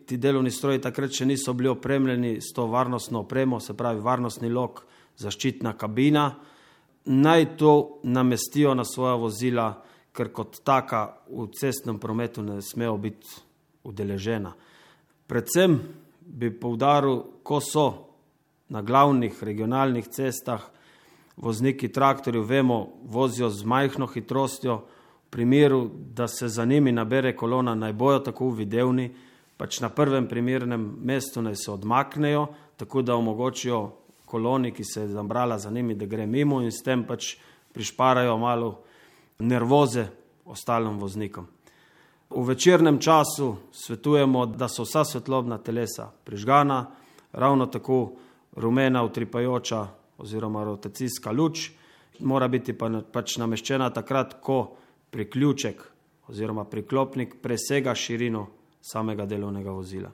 Ti 0.05 0.17
delovni 0.17 0.51
stroji 0.51 0.81
takrat 0.83 1.13
še 1.15 1.25
niso 1.25 1.53
bili 1.53 1.71
opremljeni 1.71 2.37
s 2.41 2.53
to 2.53 2.67
varnostno 2.67 3.23
opremo, 3.25 3.59
se 3.59 3.73
pravi 3.77 4.01
varnostni 4.03 4.49
lok, 4.49 4.83
zaščitna 5.17 5.73
kabina. 5.77 6.29
Naj 7.05 7.57
to 7.57 7.99
namestijo 8.03 8.73
na 8.75 8.85
svoja 8.85 9.15
vozila, 9.15 9.81
ker 10.13 10.29
kot 10.33 10.59
taka 10.63 11.17
v 11.29 11.47
cestnem 11.55 11.99
prometu 11.99 12.43
ne 12.43 12.61
smejo 12.61 12.97
biti 12.97 13.27
udeležena. 13.83 14.51
Predvsem 15.27 15.79
bi 16.21 16.51
poudaril, 16.51 17.23
ko 17.43 17.59
so 17.59 17.87
na 18.69 18.81
glavnih 18.81 19.43
regionalnih 19.43 20.07
cestah 20.07 20.61
vozniki 21.37 21.89
traktorjev, 21.91 22.43
vemo, 22.43 22.87
vozijo 23.03 23.49
z 23.49 23.65
majhno 23.65 24.07
hitrostjo, 24.07 24.75
v 24.77 25.29
primeru, 25.31 25.89
da 26.13 26.27
se 26.27 26.47
za 26.47 26.65
njimi 26.65 26.91
nabere 26.91 27.35
kolona, 27.35 27.75
naj 27.75 27.93
bojo 27.93 28.19
tako 28.19 28.49
videvni, 28.49 29.09
pač 29.57 29.79
na 29.79 29.89
prvem 29.89 30.27
primernem 30.27 30.97
mestu 31.01 31.41
naj 31.41 31.55
se 31.55 31.71
odmaknejo, 31.71 32.47
tako 32.77 33.01
da 33.01 33.15
omogočijo 33.15 34.00
koloni, 34.31 34.71
ki 34.71 34.83
se 34.87 35.01
je 35.01 35.07
zabrala 35.11 35.57
za 35.59 35.69
njimi, 35.69 35.95
da 35.95 36.05
gre 36.05 36.25
mimo 36.25 36.61
in 36.63 36.71
s 36.71 36.83
tem 36.83 37.03
pač 37.03 37.35
prišparajo 37.73 38.37
malo 38.37 38.77
nervoze 39.39 40.07
ostalim 40.45 40.99
voznikom. 40.99 41.47
V 42.31 42.45
večernem 42.47 42.99
času 42.99 43.55
svetujemo, 43.71 44.45
da 44.45 44.69
so 44.71 44.85
vsa 44.87 45.03
svetlobna 45.05 45.57
telesa 45.57 46.11
prižgana, 46.23 46.85
ravno 47.33 47.65
tako 47.65 48.13
rumena, 48.55 49.03
utripajoča 49.03 49.87
oziroma 50.17 50.63
rotacijska 50.63 51.31
luč, 51.31 51.71
mora 52.19 52.47
biti 52.47 52.73
pa 52.77 52.87
pač 53.11 53.35
nameščena 53.41 53.89
takrat, 53.89 54.37
ko 54.39 54.77
priključek 55.11 55.83
oziroma 56.31 56.63
priklopnik 56.63 57.35
presega 57.43 57.95
širino 57.95 58.47
samega 58.81 59.25
delovnega 59.25 59.71
vozila. 59.71 60.11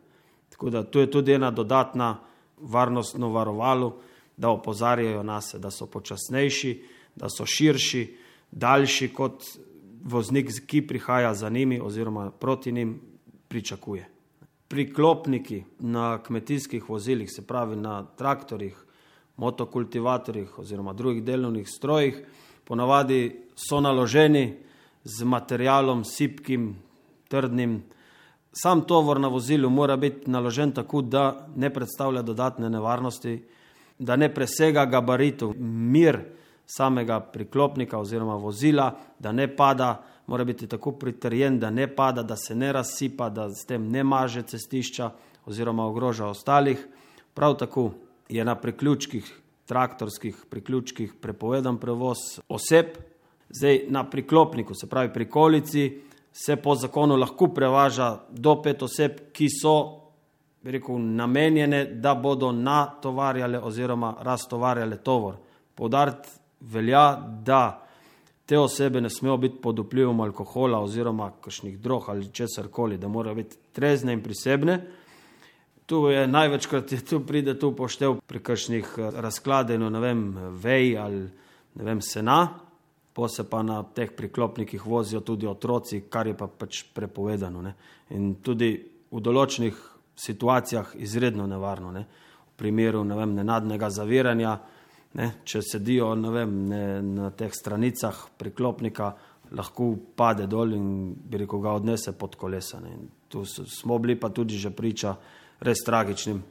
Tako 0.49 0.69
da 0.69 0.83
tu 0.83 0.99
je 0.99 1.11
tudi 1.11 1.37
ena 1.37 1.51
dodatna 1.51 2.15
varnostno 2.57 3.29
varovalo, 3.29 3.97
da 4.37 4.49
opozarjajo 4.49 5.23
nas, 5.23 5.55
da 5.57 5.71
so 5.71 5.85
počasnejši, 5.85 6.83
da 7.15 7.29
so 7.29 7.45
širši, 7.45 8.17
daljši 8.51 9.09
kot 9.13 9.43
voznik, 10.03 10.51
ki 10.67 10.87
prihaja 10.87 11.33
za 11.33 11.49
njimi 11.49 11.79
oziroma 11.83 12.31
proti 12.31 12.71
njim 12.71 13.01
pričakuje. 13.47 14.09
Priklopniki 14.67 15.63
na 15.79 16.23
kmetijskih 16.23 16.89
vozilih, 16.89 17.31
se 17.31 17.47
pravi 17.47 17.75
na 17.75 18.05
traktorjih, 18.05 18.85
motokultivatorjih 19.37 20.59
oziroma 20.59 20.93
drugih 20.93 21.23
delovnih 21.23 21.69
strojih, 21.69 22.23
ponavadi 22.63 23.41
so 23.55 23.81
naloženi 23.81 24.57
z 25.03 25.23
materialom 25.23 26.03
sipkim, 26.05 26.75
trdnim. 27.27 27.83
Sam 28.61 28.81
tovor 28.81 29.19
na 29.19 29.27
vozilu 29.27 29.69
mora 29.69 29.97
biti 29.97 30.29
naložen 30.31 30.71
tako, 30.71 31.01
da 31.01 31.47
ne 31.55 31.69
predstavlja 31.73 32.21
dodatne 32.21 32.69
nevarnosti, 32.69 33.43
da 33.99 34.15
ne 34.15 34.33
presega 34.33 34.85
gabaritov, 34.85 35.53
mir 35.59 36.19
samega 36.65 37.19
priklopnika 37.19 37.99
oziroma 37.99 38.35
vozila, 38.35 38.91
da 39.19 39.31
ne 39.31 39.47
pada, 39.55 40.03
mora 40.27 40.43
biti 40.43 40.67
tako 40.67 40.91
pritrjen, 40.91 41.59
da 41.59 41.69
ne 41.69 41.87
pada, 41.95 42.23
da 42.23 42.35
se 42.35 42.55
ne 42.55 42.71
razsipa, 42.73 43.29
da 43.29 43.49
s 43.49 43.65
tem 43.65 43.89
ne 43.91 44.03
maže 44.03 44.41
cestišča 44.41 45.11
oziroma 45.45 45.85
ogroža 45.85 46.25
ostalih. 46.27 46.87
Prav 47.33 47.57
tako 47.57 47.91
je 48.29 48.45
na 48.45 48.55
priključkih, 48.55 49.41
traktorskih 49.65 50.45
priključkih 50.49 51.13
prepovedan 51.21 51.77
prevoz 51.77 52.17
oseb, 52.49 52.97
zdaj 53.49 53.85
na 53.89 54.09
priklopniku, 54.09 54.73
se 54.73 54.89
pravi 54.89 55.13
pri 55.13 55.29
kolici, 55.29 56.01
se 56.37 56.55
po 56.55 56.75
zakonu 56.75 57.15
lahko 57.15 57.47
prevaža 57.47 58.19
do 58.29 58.61
pet 58.61 58.83
oseb, 58.83 59.11
ki 59.33 59.47
so 59.49 59.73
rekel, 60.63 60.99
namenjene, 60.99 61.85
da 61.85 62.13
bodo 62.15 62.51
natovarjale 62.51 63.59
oziroma 63.59 64.15
raztovarjale 64.21 64.97
tovor. 64.97 65.39
Povdariti 65.75 66.29
velja, 66.59 67.15
da 67.43 67.87
te 68.45 68.59
osebe 68.59 69.01
ne 69.01 69.09
smejo 69.09 69.37
biti 69.37 69.57
pod 69.61 69.79
vplivom 69.79 70.21
alkohola 70.21 70.79
oziroma 70.79 71.31
kakšnih 71.41 71.79
drog 71.79 72.05
ali 72.07 72.29
česar 72.33 72.67
koli, 72.67 72.97
da 72.97 73.07
morajo 73.07 73.35
biti 73.35 73.57
trezne 73.73 74.13
in 74.13 74.23
prisebne. 74.23 74.77
Tu 75.85 76.03
je 76.11 76.27
največkrat, 76.27 76.91
da 76.91 77.01
tu 77.09 77.19
pride 77.25 77.57
tu 77.59 77.71
poštev 77.75 78.19
pri 78.27 78.39
kakšnih 78.39 78.93
eh, 78.97 79.09
razkladenju, 79.25 79.89
ne 79.89 79.99
vem, 79.99 80.23
vej 80.63 80.97
ali 80.97 81.27
ne 81.75 81.83
vem, 81.83 82.01
sena, 82.01 82.66
pa 83.17 83.27
se 83.27 83.49
pa 83.49 83.63
na 83.63 83.81
teh 83.83 84.11
priklopnikih 84.13 84.85
vozijo 84.85 85.23
tudi 85.25 85.47
otroci, 85.47 86.03
kar 86.09 86.27
je 86.27 86.35
pa 86.37 86.45
pač 86.47 86.83
prepovedano. 86.93 87.61
Ne. 87.65 87.73
In 88.13 88.35
tudi 88.45 88.69
v 89.09 89.21
določenih 89.25 89.79
situacijah 90.13 90.93
izredno 91.01 91.47
nevarno. 91.49 91.89
Ne. 91.91 92.05
V 92.45 92.53
primeru 92.61 93.01
ne 93.03 93.17
vem, 93.17 93.33
nenadnega 93.39 93.89
zaviranja, 93.89 94.53
ne, 95.17 95.31
če 95.41 95.63
sedijo 95.65 96.13
ne 96.13 96.33
vem, 96.33 96.55
ne, 96.69 96.83
na 97.01 97.31
teh 97.33 97.53
stranicah 97.53 98.21
priklopnika, 98.37 99.11
lahko 99.57 99.95
pade 100.13 100.45
dol 100.45 100.77
in 100.77 100.89
bi 101.17 101.41
rekel, 101.41 101.63
ga 101.63 101.73
odnese 101.79 102.13
pod 102.13 102.37
kolesa. 102.37 102.83
Ne. 102.85 102.99
Tu 103.33 103.45
smo 103.49 103.97
bili 103.97 104.19
pa 104.19 104.29
tudi 104.29 104.61
že 104.61 104.69
priča 104.69 105.17
res 105.65 105.81
tragičnim 105.85 106.43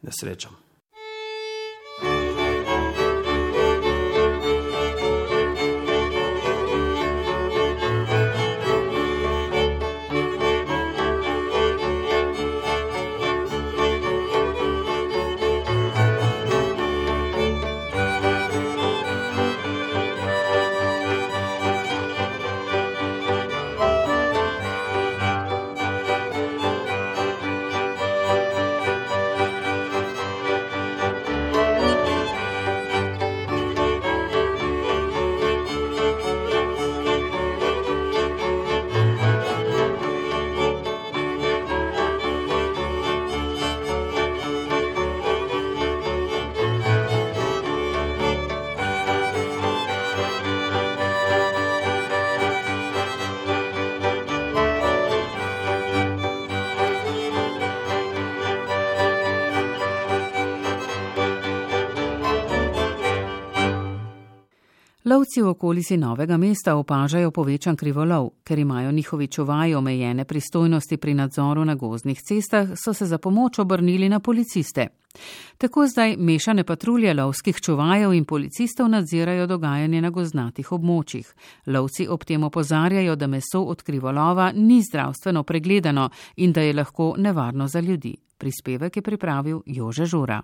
nesrečam. 0.00 0.65
Lovci 65.16 65.40
v 65.40 65.48
okolici 65.48 65.96
novega 65.96 66.36
mesta 66.36 66.74
opažajo 66.76 67.30
povečan 67.32 67.76
krivolov, 67.76 68.26
ker 68.44 68.58
imajo 68.58 68.92
njihovi 68.92 69.26
čuvaji 69.26 69.74
omejene 69.74 70.24
pristojnosti 70.24 70.96
pri 70.96 71.14
nadzoru 71.14 71.64
na 71.64 71.74
gozdnih 71.74 72.20
cestah, 72.22 72.68
so 72.76 72.92
se 72.92 73.06
za 73.06 73.18
pomoč 73.18 73.58
obrnili 73.58 74.08
na 74.08 74.20
policiste. 74.20 74.86
Tako 75.58 75.86
zdaj 75.86 76.16
mešane 76.16 76.64
patrulje 76.64 77.14
lovskih 77.14 77.56
čuvajev 77.56 78.12
in 78.12 78.24
policistov 78.24 78.88
nadzirajo 78.88 79.46
dogajanje 79.46 80.02
na 80.02 80.10
goznatih 80.10 80.72
območjih. 80.72 81.32
Lovci 81.66 82.08
ob 82.08 82.24
tem 82.24 82.44
opozarjajo, 82.44 83.16
da 83.16 83.26
meso 83.26 83.62
od 83.62 83.82
krivolova 83.82 84.52
ni 84.52 84.82
zdravstveno 84.82 85.42
pregledano 85.42 86.10
in 86.36 86.52
da 86.52 86.60
je 86.60 86.76
lahko 86.76 87.14
nevarno 87.16 87.68
za 87.68 87.80
ljudi. 87.80 88.16
Prispevek 88.38 88.96
je 88.96 89.02
pripravil 89.02 89.62
Jože 89.66 90.04
Žura. 90.04 90.42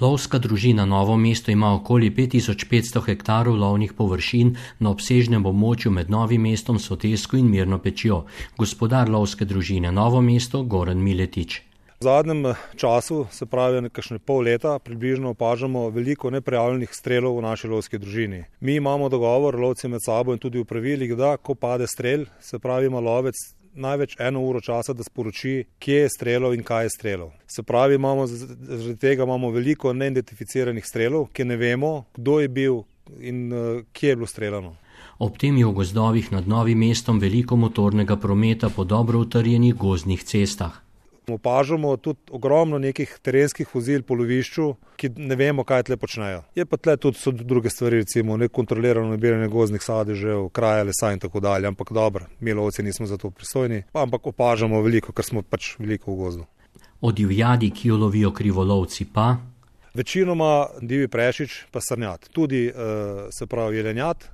Lovska 0.00 0.38
družina 0.42 0.84
Novo 0.84 1.14
mesto 1.16 1.52
ima 1.52 1.68
okoli 1.74 2.10
5500 2.10 3.00
hektarov 3.06 3.54
lovnih 3.54 3.92
površin 3.94 4.56
na 4.82 4.90
obsežnem 4.90 5.46
območju 5.46 5.92
med 5.94 6.10
Novim 6.10 6.42
mestom, 6.42 6.80
Sotesko 6.82 7.38
in 7.38 7.46
Mirno 7.46 7.78
pečjo. 7.78 8.24
Gospodar 8.58 9.08
lovske 9.08 9.46
družine 9.46 9.92
Novo 9.94 10.20
mesto 10.20 10.64
Goran 10.64 10.98
Miletič. 10.98 11.60
V 12.00 12.08
zadnjem 12.10 12.42
eh, 12.46 12.66
času, 12.76 13.26
se 13.30 13.46
pravi 13.46 13.86
nekakšne 13.86 14.18
pol 14.18 14.42
leta, 14.50 14.80
približno 14.82 15.30
opažamo 15.30 15.86
veliko 15.94 16.30
neprijavljenih 16.30 16.90
strelov 16.90 17.38
v 17.38 17.46
naši 17.46 17.70
lovski 17.70 17.98
družini. 18.02 18.44
Mi 18.60 18.74
imamo 18.82 19.08
dogovor, 19.08 19.54
lovci 19.54 19.88
med 19.88 20.02
sabo 20.02 20.34
in 20.34 20.42
tudi 20.42 20.58
v 20.58 20.66
pravilih, 20.66 21.14
da 21.14 21.36
ko 21.36 21.54
pade 21.54 21.86
strel, 21.86 22.26
se 22.40 22.58
pravi 22.58 22.90
ima 22.90 22.98
lovec 22.98 23.38
največ 23.74 24.16
eno 24.18 24.40
uro 24.40 24.60
časa, 24.60 24.92
da 24.92 25.04
sporoči, 25.04 25.64
kje 25.78 26.04
je 26.04 26.12
strelov 26.16 26.54
in 26.54 26.62
kaj 26.62 26.84
je 26.84 26.94
strelov. 26.94 27.32
Se 27.46 27.62
pravi, 27.62 27.94
imamo, 27.94 28.26
zaradi 28.26 28.96
tega 28.96 29.24
imamo 29.24 29.50
veliko 29.50 29.92
neidentificiranih 29.92 30.86
strelov, 30.86 31.28
ki 31.32 31.44
ne 31.44 31.56
vemo, 31.56 32.04
kdo 32.16 32.40
je 32.40 32.48
bil 32.48 32.82
in 33.20 33.52
uh, 33.52 33.82
kje 33.92 34.08
je 34.08 34.16
bilo 34.16 34.26
streljano. 34.26 34.76
Ob 35.18 35.36
tem 35.38 35.56
je 35.58 35.66
v 35.66 35.72
gozdovih 35.72 36.32
nad 36.32 36.48
novim 36.48 36.78
mestom 36.78 37.20
veliko 37.22 37.56
motornega 37.56 38.16
prometa 38.16 38.68
po 38.68 38.84
dobro 38.84 39.18
utrjenih 39.22 39.74
gozdnih 39.74 40.24
cestah. 40.24 40.83
Opažamo 41.28 41.96
tudi 41.96 42.20
ogromno 42.36 42.78
nekih 42.78 43.18
terenskih 43.22 43.68
vozil 43.74 44.02
po 44.04 44.14
lovišču, 44.14 44.66
ki 45.00 45.08
ne 45.16 45.36
vemo, 45.40 45.64
kaj 45.64 45.86
tle 45.88 45.96
počnejo. 45.96 46.42
Je 46.54 46.66
pa 46.68 46.76
tle 46.76 46.96
tudi 47.00 47.44
druge 47.44 47.70
stvari, 47.70 48.02
recimo 48.02 48.36
nekontrolirano 48.36 49.08
nabiranje 49.14 49.48
gozdnih 49.48 49.82
sadežev, 49.82 50.50
kraje 50.52 50.84
lesa 50.90 51.12
in 51.12 51.22
tako 51.22 51.40
dalje. 51.40 51.70
Ampak 51.70 51.92
dobro, 51.92 52.26
mi 52.40 52.52
lovci 52.52 52.82
nismo 52.82 53.06
za 53.06 53.16
to 53.16 53.30
pristojni, 53.30 53.82
ampak 53.92 54.26
opažamo 54.26 54.82
veliko, 54.84 55.12
ker 55.12 55.24
smo 55.24 55.42
pač 55.42 55.74
veliko 55.78 56.12
v 56.12 56.20
gozdu. 56.20 56.46
O 57.00 57.12
divjadi, 57.12 57.70
ki 57.70 57.88
jo 57.88 57.96
lovijo 58.04 58.32
krivolovci, 58.32 59.08
pa. 59.12 59.36
Večinoma 59.94 60.66
divi 60.80 61.08
prešič, 61.08 61.64
pa 61.70 61.80
srnjat. 61.80 62.28
Tudi 62.32 62.66
uh, 62.68 63.28
se 63.32 63.46
pravi 63.46 63.76
jelenjat. 63.76 64.28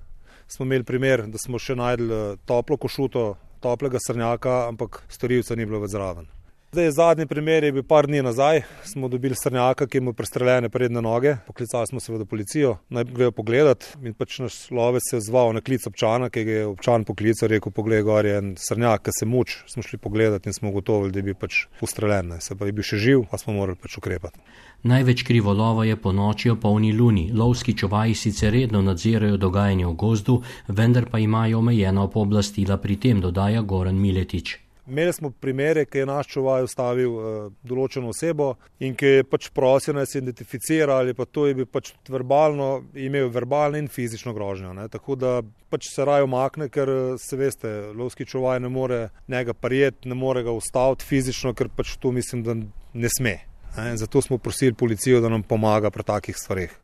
Smo 0.51 0.67
imeli 0.67 0.85
primer, 0.85 1.23
da 1.31 1.39
smo 1.39 1.61
še 1.63 1.77
najdli 1.79 2.15
eh, 2.15 2.39
toplo 2.45 2.75
košuto, 2.77 3.37
toplega 3.63 4.01
srnjaka, 4.03 4.65
ampak 4.67 5.05
storilca 5.07 5.55
ni 5.55 5.67
bilo 5.69 5.79
več 5.79 5.93
zraven. 5.95 6.27
Zdaj, 6.73 6.91
zadnji 6.91 7.27
primer 7.27 7.65
je 7.65 7.73
bil 7.73 7.83
par 7.83 8.07
dni 8.07 8.21
nazaj. 8.23 8.61
Smo 8.87 9.09
dobili 9.11 9.35
srnjaka, 9.35 9.89
ki 9.91 9.99
ima 9.99 10.13
prestreljene 10.13 10.69
predne 10.71 11.01
noge. 11.03 11.33
Poklicali 11.47 11.87
smo 11.87 12.01
seveda 12.01 12.25
policijo, 12.25 12.77
naj 12.89 13.05
grejo 13.09 13.33
pogledat. 13.35 13.89
In 14.07 14.15
pač 14.15 14.37
naš 14.39 14.59
lovec 14.71 15.03
se 15.11 15.17
je 15.17 15.21
zval 15.27 15.51
na 15.57 15.65
klic 15.67 15.87
občana, 15.91 16.29
ki 16.31 16.45
ga 16.45 16.53
je 16.53 16.69
občan 16.71 17.05
poklical, 17.05 17.51
rekel: 17.51 17.75
Poglej, 17.75 18.05
gor 18.07 18.27
je 18.27 18.37
en 18.39 18.55
srnjak, 18.55 19.03
ki 19.03 19.17
se 19.19 19.27
muč. 19.27 19.57
Smo 19.67 19.83
šli 19.83 19.99
pogledat 19.99 20.47
in 20.47 20.55
smo 20.55 20.71
gotovili, 20.71 21.11
da 21.11 21.19
je 21.19 21.29
bil 21.33 21.39
pač 21.41 21.65
ustreljen. 21.83 22.37
Se 22.39 22.55
pa 22.55 22.71
je 22.71 22.79
bil 22.79 22.87
še 22.87 23.03
živ, 23.03 23.27
pa 23.35 23.43
smo 23.43 23.59
morali 23.59 23.83
pač 23.83 23.99
ukrepati. 23.99 24.39
Največ 24.87 25.27
krivolova 25.27 25.91
je 25.91 25.99
po 25.99 26.15
noči 26.15 26.55
o 26.55 26.57
polni 26.57 26.95
luni. 26.95 27.33
Lovski 27.35 27.75
čuvaji 27.75 28.15
sicer 28.15 28.55
redno 28.55 28.87
nadzirajo 28.87 29.43
dogajanje 29.43 29.91
v 29.91 29.99
gozdu, 30.07 30.41
vendar 30.69 31.11
pa 31.11 31.19
imajo 31.19 31.67
omejena 31.67 32.07
pooblastila 32.07 32.79
pri 32.79 33.03
tem, 33.03 33.21
dodaja 33.21 33.67
Goran 33.67 33.99
Miletič. 33.99 34.61
Imeli 34.91 35.13
smo 35.13 35.31
primere, 35.31 35.85
ki 35.87 36.03
je 36.03 36.07
naš 36.07 36.33
čuvaj 36.35 36.65
ustavil 36.67 37.13
uh, 37.15 37.53
določeno 37.63 38.11
osebo 38.11 38.57
in 38.83 38.97
ki 38.99 39.13
je 39.13 39.27
pač 39.31 39.49
prosil, 39.55 39.95
da 39.95 40.07
se 40.07 40.19
identificira 40.19 40.97
ali 40.99 41.15
pa 41.15 41.25
to 41.25 41.47
je 41.47 41.55
bil 41.61 41.69
pač 41.71 41.93
verbalno, 42.11 42.71
imel 42.99 43.31
verbalno 43.31 43.79
in 43.79 43.87
fizično 43.89 44.35
grožnjo. 44.35 44.73
Ne. 44.75 44.89
Tako 44.91 45.15
da 45.15 45.37
pač 45.71 45.87
se 45.93 46.05
raje 46.05 46.27
omakne, 46.27 46.69
ker 46.75 46.91
eh, 46.91 47.15
se 47.23 47.39
veste, 47.39 47.71
lovski 47.95 48.27
čuvaj 48.27 48.61
ne 48.61 48.69
more 48.69 49.01
njega 49.31 49.55
prijeti, 49.55 50.11
ne 50.11 50.19
more 50.19 50.43
ga 50.43 50.55
ustaviti 50.57 51.07
fizično, 51.07 51.55
ker 51.55 51.71
pač 51.71 51.95
to 52.03 52.11
mislim, 52.11 52.43
da 52.43 52.59
ne 52.59 53.13
sme. 53.15 53.39
Ne. 53.77 53.97
Zato 53.97 54.23
smo 54.23 54.39
prosili 54.39 54.75
policijo, 54.75 55.21
da 55.23 55.31
nam 55.31 55.47
pomaga 55.47 55.91
pri 55.95 56.03
takih 56.03 56.37
stvarih. 56.37 56.75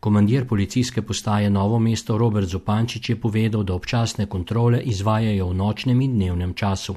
Komandir 0.00 0.46
policijske 0.46 1.02
postaje 1.02 1.50
Novo 1.50 1.78
mesto 1.78 2.18
Robert 2.18 2.46
Zupančič 2.46 3.10
je 3.10 3.16
povedal, 3.20 3.64
da 3.64 3.74
občasne 3.74 4.26
kontrole 4.26 4.82
izvajajo 4.82 5.48
v 5.48 5.54
nočnem 5.54 6.00
in 6.00 6.14
dnevnem 6.14 6.54
času. 6.54 6.94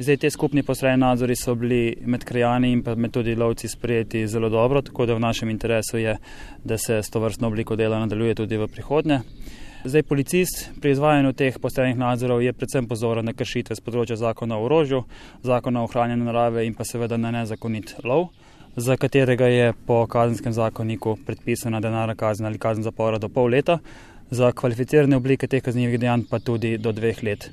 Zdaj, 0.00 0.16
te 0.16 0.28
skupni 0.30 0.62
posredni 0.62 0.96
nadzori 0.96 1.34
so 1.36 1.52
bili 1.54 1.92
med 2.08 2.22
krajani 2.24 2.70
in 2.72 2.80
pa 2.82 2.94
med 2.96 3.12
tudi 3.12 3.34
lovci 3.36 3.68
sprejeti 3.68 4.22
zelo 4.26 4.48
dobro, 4.48 4.80
tako 4.82 5.04
da 5.06 5.14
v 5.14 5.20
našem 5.20 5.50
interesu 5.52 5.98
je, 5.98 6.14
da 6.64 6.78
se 6.78 7.02
s 7.02 7.10
to 7.10 7.20
vrstno 7.20 7.48
obliko 7.48 7.76
dela 7.76 7.98
nadaljuje 8.00 8.34
tudi 8.34 8.56
v 8.56 8.68
prihodnje. 8.72 9.18
Zdaj, 9.84 10.02
policist 10.08 10.70
pri 10.80 10.94
izvajanju 10.94 11.32
teh 11.36 11.58
posrednih 11.60 11.98
nadzorov 12.00 12.40
je 12.42 12.52
predvsem 12.52 12.88
pozoren 12.88 13.28
na 13.28 13.34
kršitve 13.36 13.76
z 13.76 13.84
področja 13.84 14.16
zakona 14.16 14.56
o 14.56 14.64
orožju, 14.64 15.02
zakona 15.44 15.82
o 15.82 15.88
ohranjanju 15.90 16.24
narave 16.24 16.64
in 16.64 16.72
pa 16.78 16.86
seveda 16.88 17.18
na 17.20 17.34
nezakonit 17.36 17.98
lov, 18.04 18.30
za 18.76 18.96
katerega 18.96 19.50
je 19.52 19.74
po 19.86 20.06
kazenskem 20.06 20.54
zakoniku 20.56 21.18
predpisana 21.26 21.80
denarna 21.84 22.14
kazen 22.16 22.48
ali 22.48 22.62
kazen 22.62 22.88
zapora 22.88 23.18
do 23.18 23.28
pol 23.28 23.52
leta, 23.52 23.82
za 24.30 24.48
kvalificirane 24.52 25.20
oblike 25.20 25.46
teh 25.46 25.60
kaznjivih 25.60 26.00
dejanj 26.00 26.24
pa 26.30 26.40
tudi 26.40 26.78
do 26.78 26.92
dveh 26.96 27.20
let. 27.22 27.50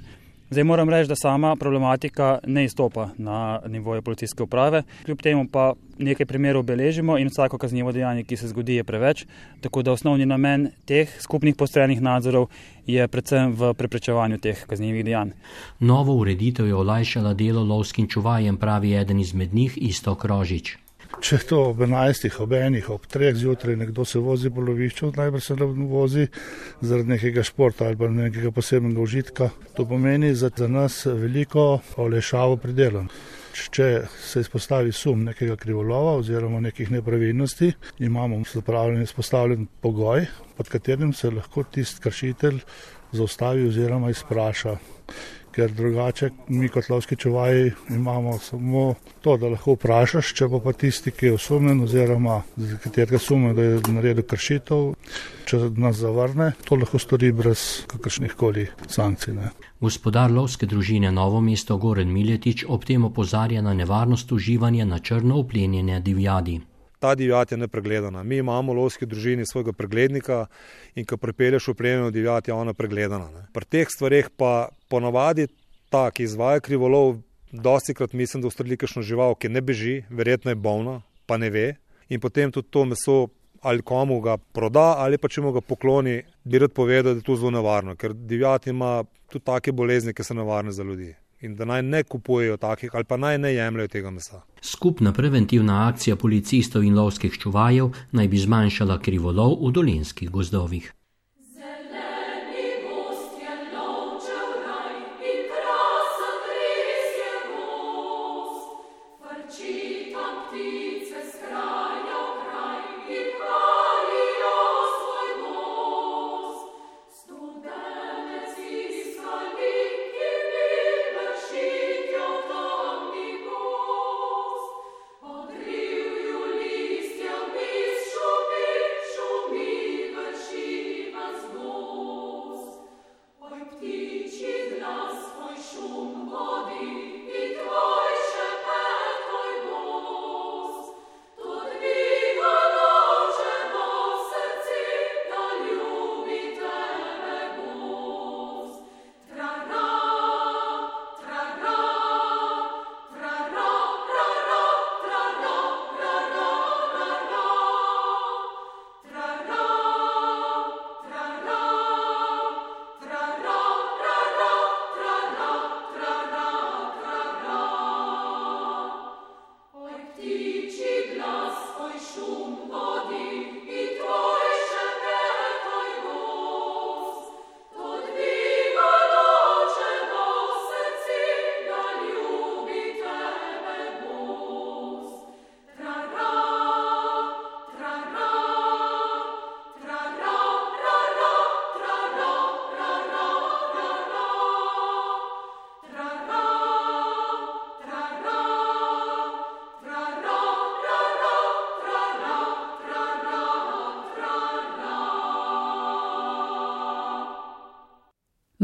Zdaj 0.49 0.63
moram 0.63 0.89
reči, 0.89 1.09
da 1.09 1.15
sama 1.15 1.55
problematika 1.55 2.39
ne 2.47 2.63
izstopa 2.65 3.09
na 3.17 3.59
nivoju 3.67 4.01
policijske 4.01 4.43
uprave, 4.43 4.83
kljub 5.05 5.21
temu 5.21 5.47
pa 5.51 5.73
nekaj 5.97 6.25
primerov 6.25 6.63
beležimo 6.63 7.17
in 7.17 7.27
vsako 7.27 7.57
kaznivo 7.57 7.91
dejanje, 7.91 8.23
ki 8.23 8.37
se 8.37 8.47
zgodi, 8.47 8.75
je 8.75 8.83
preveč. 8.83 9.25
Tako 9.61 9.83
da 9.83 9.91
osnovni 9.91 10.25
namen 10.25 10.69
teh 10.85 11.11
skupnih 11.19 11.55
postrenih 11.55 12.01
nadzorov 12.01 12.47
je 12.87 13.07
predvsem 13.07 13.51
v 13.59 13.73
preprečevanju 13.73 14.39
teh 14.39 14.65
kaznjivih 14.67 15.05
dejanj. 15.05 15.35
Novo 15.79 16.15
ureditev 16.15 16.67
je 16.67 16.75
olajšala 16.75 17.33
delo 17.33 17.63
lovskim 17.63 18.07
čuvajem, 18.07 18.57
pravi 18.57 18.95
eden 18.95 19.19
izmed 19.19 19.53
njih, 19.53 19.77
isto 19.77 20.15
Krožič. 20.15 20.77
Če 21.17 21.39
to 21.49 21.59
ob 21.71 21.79
11, 21.81 22.27
ob 22.43 22.51
1, 22.53 22.75
ob 22.93 23.05
3 23.09 23.31
zjutraj 23.41 23.75
nekdo 23.75 24.03
se 24.05 24.19
vozi 24.21 24.51
po 24.53 24.61
lovišču, 24.61 25.09
najbrž 25.17 25.43
se 25.43 25.55
vozi 25.89 26.27
zaradi 26.81 27.09
nekega 27.09 27.43
športa 27.43 27.87
ali 27.87 28.09
nekega 28.13 28.51
posebnega 28.53 29.01
užitka. 29.01 29.49
To 29.73 29.85
pomeni 29.89 30.35
za 30.35 30.51
nas 30.67 31.05
veliko 31.05 31.79
olešavo 31.97 32.57
pri 32.61 32.73
delu. 32.73 33.03
Če 33.57 34.05
se 34.21 34.43
izpostavi 34.45 34.91
sum 34.93 35.23
nekega 35.25 35.55
krivolova 35.57 36.19
oziroma 36.19 36.59
nekih 36.61 36.91
nepravilnosti, 36.91 37.71
imamo 37.99 38.43
zapravljen 38.53 39.01
izpostavljen 39.01 39.65
pogoj, 39.81 40.27
pod 40.57 40.69
katerim 40.69 41.13
se 41.13 41.31
lahko 41.31 41.63
tisti 41.63 42.01
kršitelj 42.01 42.61
zaustavi 43.11 43.67
oziroma 43.67 44.13
izpraša 44.13 44.77
ker 45.57 45.71
drugače 45.73 46.29
mi 46.47 46.69
kot 46.69 46.89
lovski 46.89 47.15
čuvaji 47.15 47.71
imamo 47.89 48.37
samo 48.39 48.93
to, 49.21 49.37
da 49.37 49.49
lahko 49.49 49.73
vprašaš, 49.73 50.33
če 50.37 50.49
pa 50.63 50.73
tisti, 50.73 51.11
ki 51.11 51.25
je 51.25 51.33
osumljen 51.33 51.81
oziroma 51.81 52.41
za 52.57 52.77
katerega 52.83 53.17
sume, 53.17 53.55
da 53.57 53.65
je 53.65 53.79
naredil 53.87 54.27
kršitev, 54.29 54.93
če 55.49 55.61
nas 55.81 55.97
zavrne, 55.97 56.51
to 56.67 56.77
lahko 56.77 57.01
stori 57.01 57.31
brez 57.33 57.65
kakršnih 57.89 58.37
koli 58.37 58.67
sankcij. 58.85 59.33
Ne. 59.33 59.49
Gospodar 59.81 60.31
lovske 60.31 60.69
družine 60.69 61.11
Novo 61.11 61.41
mesto 61.41 61.77
Goren 61.81 62.13
Miljetič 62.13 62.65
ob 62.67 62.85
tem 62.85 63.09
opozarja 63.09 63.65
na 63.65 63.73
nevarnost 63.73 64.31
uživanja 64.31 64.85
na 64.85 64.99
črno 64.99 65.41
uplenjene 65.41 65.99
divjadi. 66.05 66.59
Ta 66.99 67.13
divjad 67.15 67.51
je 67.51 67.57
nepregledana. 67.57 68.23
Mi 68.23 68.39
imamo 68.41 68.73
v 68.73 68.81
lovski 68.81 69.05
družini 69.05 69.45
svojega 69.45 69.73
preglednika 69.73 70.45
in 70.95 71.05
ko 71.05 71.17
pripelješ 71.17 71.67
v 71.67 71.73
plenjeno 71.77 72.11
divjad, 72.11 72.47
je 72.47 72.53
ona 72.53 72.73
pregledana. 72.73 73.29
Ne. 73.31 73.45
Pri 73.53 73.65
teh 73.65 73.89
stvareh 73.89 74.29
pa 74.33 74.69
ponavadi 74.89 75.47
ta, 75.89 76.09
ki 76.11 76.25
izvaja 76.25 76.59
krivolov, 76.59 77.19
dosti 77.51 77.93
krat 77.93 78.13
mislim, 78.13 78.41
da 78.41 78.49
ustreli 78.49 78.77
kakšno 78.77 79.01
žival, 79.05 79.35
ki 79.35 79.49
ne 79.49 79.61
beži, 79.61 80.01
verjetno 80.09 80.51
je 80.51 80.55
bolna, 80.55 81.01
pa 81.25 81.37
ne 81.37 81.49
ve. 81.49 81.75
In 82.09 82.19
potem 82.19 82.51
tudi 82.51 82.71
to 82.71 82.85
meso 82.85 83.27
ali 83.61 83.81
komu 83.81 84.19
ga 84.21 84.37
proda, 84.37 84.95
ali 85.01 85.17
pa 85.17 85.27
če 85.27 85.41
mu 85.41 85.51
ga 85.51 85.61
pokloni, 85.61 86.21
bi 86.45 86.59
rad 86.61 86.73
povedal, 86.73 87.13
da 87.13 87.19
je 87.19 87.25
to 87.25 87.35
zelo 87.35 87.51
nevarno, 87.51 87.95
ker 87.97 88.13
divjad 88.13 88.67
ima 88.67 89.01
tudi 89.31 89.43
take 89.45 89.73
bolezni, 89.73 90.13
ki 90.13 90.23
so 90.23 90.37
nevarne 90.37 90.71
za 90.71 90.83
ljudi. 90.83 91.13
In 91.41 91.55
da 91.55 91.65
naj 91.65 91.81
ne 91.83 92.03
kupujejo 92.03 92.57
takih, 92.57 92.89
ali 92.93 93.03
pa 93.03 93.17
naj 93.17 93.37
ne 93.37 93.53
jemljajo 93.53 93.87
tega 93.87 94.09
mesa. 94.11 94.41
Skupna 94.61 95.13
preventivna 95.13 95.87
akcija 95.87 96.15
policistov 96.15 96.83
in 96.83 96.97
lovskih 96.97 97.37
čuvajev 97.37 97.91
naj 98.11 98.27
bi 98.27 98.37
zmanjšala 98.37 98.99
krivolov 98.99 99.59
v 99.67 99.71
dolinskih 99.71 100.29
gozdovih. 100.29 100.96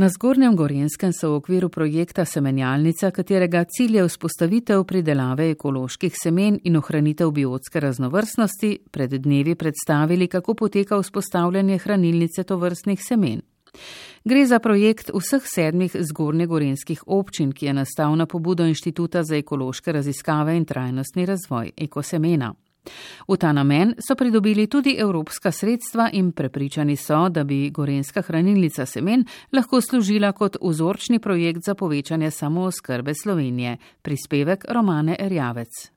Na 0.03 0.09
Zgornjem 0.09 0.55
Gorenskem 0.55 1.13
so 1.15 1.29
v 1.31 1.35
okviru 1.39 1.69
projekta 1.71 2.25
Semenjalnica, 2.27 3.07
katerega 3.15 3.61
cilj 3.63 3.95
je 3.95 4.07
vzpostavitev 4.09 4.81
pridelave 4.83 5.45
ekoloških 5.53 6.17
semen 6.19 6.57
in 6.67 6.75
ohranitev 6.75 7.31
biotske 7.31 7.79
raznovrstnosti, 7.79 8.71
pred 8.91 9.13
dnevi 9.23 9.55
predstavili, 9.55 10.27
kako 10.27 10.57
poteka 10.59 10.99
vzpostavljanje 10.99 11.77
hranilnice 11.77 12.43
tovrstnih 12.43 12.99
semen. 12.99 13.41
Gre 14.25 14.43
za 14.45 14.59
projekt 14.59 15.13
vseh 15.15 15.47
sedmih 15.47 15.95
zgornjegorenskih 15.95 17.07
občin, 17.07 17.55
ki 17.55 17.65
je 17.65 17.77
nastal 17.79 18.17
na 18.19 18.25
pobudo 18.25 18.67
Inštituta 18.67 19.23
za 19.23 19.39
ekološke 19.39 19.91
raziskave 19.91 20.57
in 20.57 20.65
trajnostni 20.65 21.25
razvoj 21.25 21.71
Ekosemena. 21.77 22.53
V 23.27 23.37
ta 23.37 23.51
namen 23.51 23.95
so 24.07 24.15
pridobili 24.15 24.67
tudi 24.67 24.95
evropska 24.99 25.51
sredstva 25.51 26.09
in 26.13 26.31
prepričani 26.31 26.95
so, 26.95 27.29
da 27.29 27.43
bi 27.43 27.69
gorenska 27.69 28.21
hranilnica 28.21 28.85
semen 28.85 29.25
lahko 29.51 29.81
služila 29.81 30.31
kot 30.31 30.57
vzorčni 30.61 31.19
projekt 31.19 31.63
za 31.65 31.75
povečanje 31.75 32.31
samooskrbe 32.31 33.13
Slovenije. 33.23 33.77
Prispevek 34.01 34.65
Romane 34.69 35.15
Erjavec. 35.19 35.92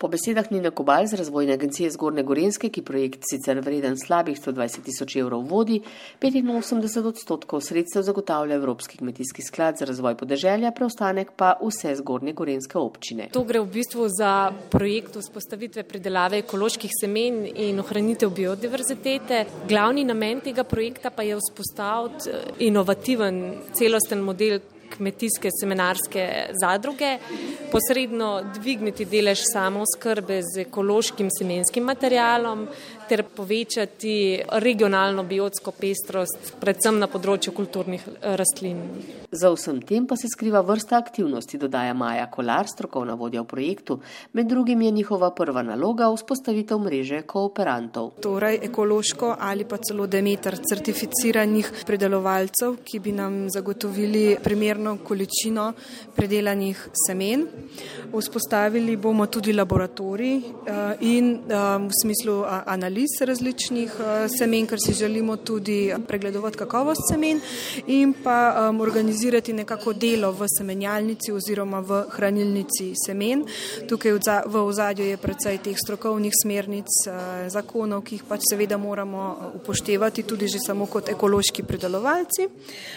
Po 0.00 0.08
besedah 0.08 0.48
Nina 0.50 0.70
Kobal 0.70 1.04
z 1.06 1.18
razvojne 1.20 1.52
agencije 1.52 1.90
Zgorne 1.92 2.22
Gorenske, 2.24 2.70
ki 2.72 2.80
projekt 2.80 3.26
sicer 3.28 3.58
vreden 3.60 3.98
slabih 4.00 4.38
120 4.40 4.86
tisoč 4.86 5.16
evrov 5.20 5.42
vodi, 5.44 5.82
85 6.24 7.04
odstotkov 7.10 7.60
sredstev 7.60 8.06
zagotavlja 8.08 8.56
Evropski 8.56 8.96
kmetijski 8.96 9.44
sklad 9.44 9.76
za 9.76 9.84
razvoj 9.84 10.16
podeželja, 10.16 10.72
preostanek 10.72 11.34
pa 11.36 11.52
vse 11.60 11.92
Zgorne 12.00 12.32
Gorenske 12.32 12.80
občine. 12.80 13.28
To 13.36 13.44
gre 13.44 13.60
v 13.60 13.68
bistvu 13.76 14.08
za 14.08 14.32
projekt 14.72 15.20
vzpostavitve 15.20 15.84
pridelave 15.84 16.40
ekoloških 16.46 16.96
semen 16.96 17.44
in 17.52 17.84
ohranitev 17.84 18.32
biodiverzitete. 18.32 19.44
Glavni 19.68 20.08
namen 20.08 20.40
tega 20.40 20.64
projekta 20.64 21.12
pa 21.12 21.28
je 21.28 21.36
vzpostaviti 21.36 22.40
inovativen 22.72 23.42
celosten 23.76 24.24
model 24.24 24.62
kmetijske 24.96 25.50
semenarske 25.60 26.24
zadruge, 26.60 27.16
posredno 27.72 28.30
dvigniti 28.54 29.04
delež 29.04 29.44
samozkrbe 29.52 30.40
z 30.42 30.64
ekološkim 30.66 31.30
semenskim 31.38 31.84
materialom 31.84 32.66
ter 33.10 33.24
povečati 33.26 34.38
regionalno 34.62 35.24
biotsko 35.26 35.72
pestrost, 35.74 36.52
predvsem 36.62 37.00
na 37.02 37.08
področju 37.10 37.50
kulturnih 37.56 38.04
eh, 38.06 38.36
rastlin. 38.38 38.78
Za 39.34 39.50
vsem 39.54 39.80
tem 39.86 40.06
pa 40.06 40.14
se 40.18 40.30
skriva 40.30 40.60
vrsta 40.66 40.98
aktivnosti, 40.98 41.58
dodaja 41.58 41.94
Maja 41.94 42.28
Kolar, 42.30 42.70
strokovna 42.70 43.16
vodja 43.18 43.42
v 43.42 43.48
projektu. 43.50 43.98
Med 44.38 44.46
drugim 44.50 44.82
je 44.86 44.92
njihova 45.00 45.32
prva 45.34 45.64
naloga 45.66 46.06
vzpostavitev 46.14 46.78
mreže 46.84 47.22
kooperantov. 47.26 48.12
Torej 48.22 48.60
ekološko 48.68 49.32
ali 49.38 49.66
pa 49.66 49.80
celo 49.82 50.06
demeter 50.06 50.58
certificiranih 50.62 51.72
predelovalcev, 51.86 52.78
ki 52.86 53.02
bi 53.02 53.14
nam 53.16 53.40
zagotovili 53.50 54.38
primerno 54.42 54.96
količino 55.02 55.72
predelanih 56.14 56.86
semen. 57.06 57.46
Vzpostavili 58.14 58.96
bomo 58.96 59.26
tudi 59.26 59.54
laboratorij 59.54 60.36
eh, 60.38 61.06
in 61.10 61.34
eh, 61.34 61.58
v 61.90 62.00
smislu 62.02 62.40
analiz 62.46 62.99
analiz 63.00 63.20
različnih 63.20 63.92
uh, 63.98 64.28
semen, 64.38 64.66
ker 64.66 64.78
si 64.78 64.92
želimo 64.92 65.36
tudi 65.36 65.92
pregledovati 66.08 66.58
kakovost 66.58 67.00
semen 67.12 67.40
in 67.86 68.12
pa 68.24 68.68
um, 68.68 68.80
organizirati 68.80 69.52
nekako 69.52 69.92
delo 69.92 70.32
v 70.32 70.44
semenjalnici 70.58 71.32
oziroma 71.32 71.80
v 71.80 72.04
hranilnici 72.10 72.92
semen. 73.06 73.44
Tukaj 73.88 74.12
v 74.46 74.56
ozadju 74.56 75.04
je 75.06 75.16
predvsej 75.16 75.58
teh 75.64 75.76
strokovnih 75.84 76.32
smernic, 76.42 76.88
uh, 77.08 77.48
zakonov, 77.48 78.02
ki 78.04 78.18
jih 78.18 78.24
pač 78.28 78.44
seveda 78.50 78.76
moramo 78.76 79.52
upoštevati 79.54 80.22
tudi 80.22 80.48
že 80.48 80.60
samo 80.60 80.86
kot 80.86 81.08
ekološki 81.08 81.62
pridelovalci. 81.62 82.48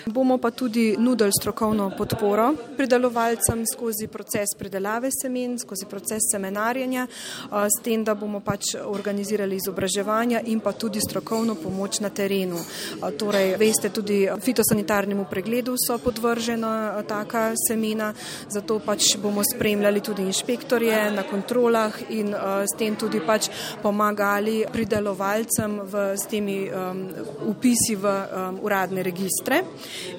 Bomo 0.06 0.38
pa 0.38 0.52
tudi 0.52 0.98
nudili 1.00 1.32
strokovno 1.32 1.92
podporo 1.98 2.54
pridelovalcem 2.78 3.64
skozi 3.74 4.08
proces 4.08 4.52
pridelave 4.60 5.10
semen, 5.22 5.60
skozi 5.60 5.86
proces 5.86 6.28
semenarjenja, 6.32 7.08
s 7.52 7.82
tem, 7.84 8.04
da 8.04 8.16
bomo 8.16 8.40
pač 8.40 8.76
organizirali 8.76 9.56
izobraževanje 9.56 9.93
izobraževanja 9.94 10.42
in 10.46 10.60
pa 10.60 10.72
tudi 10.72 11.00
strokovno 11.00 11.56
pomoč 11.56 12.00
na 12.00 12.10
terenu. 12.10 12.58
Torej, 13.18 13.58
veste, 13.58 13.90
tudi 13.90 14.28
fitosanitarnemu 14.42 15.26
pregledu 15.30 15.76
so 15.78 15.98
podvržena 15.98 17.04
taka 17.08 17.54
semena, 17.68 18.14
zato 18.50 18.80
pač 18.80 19.18
bomo 19.18 19.44
spremljali 19.44 20.02
tudi 20.02 20.24
inšpektorje 20.24 21.12
na 21.12 21.24
kontrolah 21.24 21.94
in 22.10 22.34
s 22.34 22.78
tem 22.78 22.96
tudi 22.96 23.20
pač 23.20 23.50
pomagali 23.82 24.66
pridelovalcem 24.72 25.82
v, 25.84 25.94
s 26.18 26.26
temi 26.28 26.70
um, 26.70 27.08
upisi 27.50 27.96
v 27.96 28.06
um, 28.08 28.60
uradne 28.64 29.04
registre. 29.04 29.64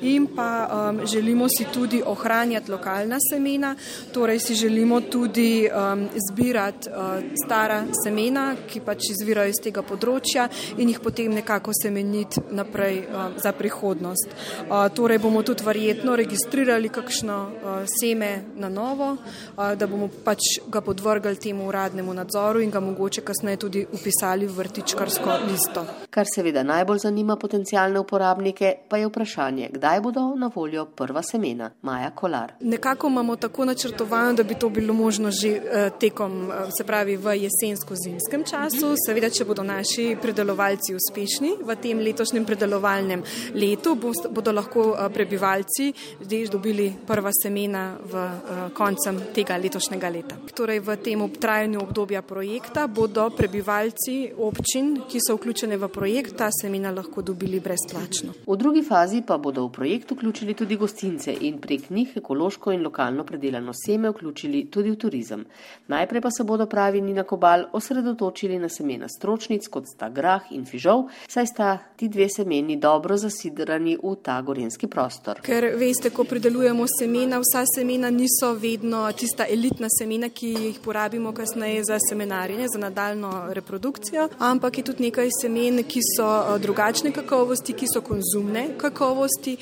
In 0.02 0.28
pa 0.34 0.68
um, 0.68 1.06
želimo 1.06 1.48
si 1.48 1.66
tudi 1.72 2.02
ohranjati 2.04 2.70
lokalna 2.70 3.18
semena, 3.18 3.74
torej 4.12 4.38
si 4.40 4.54
želimo 4.54 5.00
tudi 5.00 5.66
um, 5.66 6.08
zbirati 6.30 6.88
uh, 6.88 7.18
stara 7.44 7.84
semena, 8.04 8.54
ki 8.68 8.80
pač 8.84 9.10
izvirajo 9.10 9.50
iz 9.50 9.63
tega 9.64 9.82
področja 9.86 10.48
in 10.78 10.90
jih 10.92 11.00
potem 11.02 11.34
nekako 11.34 11.74
semeniti 11.76 12.42
naprej 12.54 13.00
uh, 13.04 13.36
za 13.40 13.52
prihodnost. 13.56 14.28
Uh, 14.30 14.86
torej 14.94 15.20
bomo 15.22 15.42
tudi 15.46 15.64
verjetno 15.66 16.16
registrirali 16.16 16.90
kakšno 16.92 17.38
uh, 17.38 17.76
seme 17.88 18.30
na 18.56 18.68
novo, 18.68 19.14
da 19.54 19.86
bomo 19.86 20.08
pač 20.24 20.58
ga 20.70 20.80
podvrgali 20.84 21.38
temu 21.40 21.68
uradnemu 21.68 22.14
nadzoru 22.14 22.62
in 22.62 22.70
ga 22.70 22.80
mogoče 22.80 23.22
kasneje 23.26 23.60
tudi 23.64 23.84
upisali 23.84 24.46
v 24.46 24.56
vrtičkarsko 24.56 25.36
listo. 25.48 25.84
Kar 26.10 26.28
seveda 26.30 26.62
najbolj 26.66 27.04
zanima 27.04 27.36
potencijalne 27.40 28.00
uporabnike, 28.00 28.72
pa 28.88 28.98
je 29.00 29.08
vprašanje, 29.08 29.70
kdaj 29.74 30.00
bodo 30.04 30.26
na 30.38 30.50
voljo 30.54 30.86
prva 30.86 31.22
semena. 31.22 31.70
Maja 31.82 32.10
Kolar. 32.10 32.54
Nekako 32.60 33.08
imamo 33.08 33.36
tako 33.36 33.64
načrtovano, 33.64 34.32
da 34.32 34.42
bi 34.42 34.54
to 34.54 34.68
bilo 34.68 34.94
možno 34.94 35.30
že 35.30 35.60
tekom, 36.00 36.52
se 36.78 36.84
pravi 36.84 37.16
v 37.16 37.36
jesensko-zimskem 37.44 38.44
času. 38.50 38.94
Seveda, 39.06 39.30
če 39.30 39.43
bodo 39.44 39.62
naši 39.62 40.16
predelovalci 40.20 40.94
uspešni 40.94 41.50
v 41.60 41.76
tem 41.76 41.98
letošnjem 41.98 42.44
predelovalnem 42.44 43.22
letu, 43.54 43.94
bodo 44.30 44.52
lahko 44.52 44.94
eh, 44.94 45.08
prebivalci 45.12 45.92
zdaj 46.20 46.48
dobili 46.48 46.88
prva 47.06 47.30
semena 47.32 47.96
v 48.00 48.14
eh, 48.14 48.62
koncem 48.74 49.20
tega 49.34 49.58
letošnjega 49.60 50.08
leta. 50.08 50.38
Torej 50.54 50.80
v 50.80 50.96
tem 51.02 51.20
obtrajanju 51.20 51.82
obdobja 51.82 52.22
projekta 52.22 52.86
bodo 52.86 53.28
prebivalci 53.36 54.32
občin, 54.38 55.02
ki 55.08 55.20
so 55.20 55.36
vključene 55.36 55.76
v 55.76 55.88
projekt, 55.92 56.36
ta 56.38 56.48
semena 56.50 56.90
lahko 56.94 57.22
dobili 57.22 57.60
brezplačno. 57.60 58.34
V 58.46 58.56
drugi 58.56 58.82
fazi 58.82 59.22
pa 59.26 59.38
bodo 59.38 59.66
v 59.66 59.72
projekt 59.72 60.10
vključili 60.10 60.54
tudi 60.54 60.76
gostince 60.76 61.34
in 61.40 61.60
prek 61.60 61.90
njih 61.90 62.16
ekološko 62.16 62.72
in 62.72 62.82
lokalno 62.82 63.24
predelano 63.24 63.72
seme 63.76 64.10
vključili 64.10 64.66
tudi 64.70 64.90
v 64.90 64.96
turizem. 64.96 65.44
Najprej 65.88 66.20
pa 66.20 66.30
se 66.30 66.44
bodo 66.44 66.66
pravi 66.66 67.00
Nina 67.00 67.22
Kobal 67.22 67.68
osredotočili 67.72 68.58
na 68.58 68.68
semena 68.68 69.08
stroj 69.08 69.33
poročnic, 69.34 69.66
kot 69.68 69.88
sta 69.88 70.08
grah 70.08 70.46
in 70.54 70.64
fižol, 70.64 71.08
saj 71.28 71.46
sta 71.46 71.68
ti 71.96 72.08
dve 72.08 72.28
semeni 72.30 72.76
dobro 72.76 73.16
zasidrani 73.16 73.96
v 73.98 74.14
ta 74.22 74.40
gorenski 74.42 74.86
prostor. 74.86 75.40
Ker 75.42 75.74
veste, 75.78 76.10
ko 76.14 76.24
pridelujemo 76.24 76.86
semena, 76.98 77.40
vsa 77.42 77.64
semena 77.66 78.10
niso 78.10 78.52
vedno 78.54 79.04
tista 79.12 79.46
elitna 79.46 79.88
semena, 79.90 80.28
ki 80.28 80.52
jih 80.54 80.78
porabimo 80.84 81.32
kasneje 81.34 81.82
za 81.84 81.98
semenarjenje, 82.08 82.68
za 82.74 82.78
nadaljno 82.78 83.32
reprodukcijo, 83.54 84.28
ampak 84.38 84.78
je 84.78 84.84
tudi 84.84 85.08
nekaj 85.08 85.30
semen, 85.40 85.82
ki 85.82 86.00
so 86.14 86.28
eh, 86.28 86.58
drugačne 86.62 87.12
kakovosti, 87.12 87.74
ki 87.74 87.90
so 87.90 88.02
konzumne 88.06 88.68
kakovosti 88.78 89.56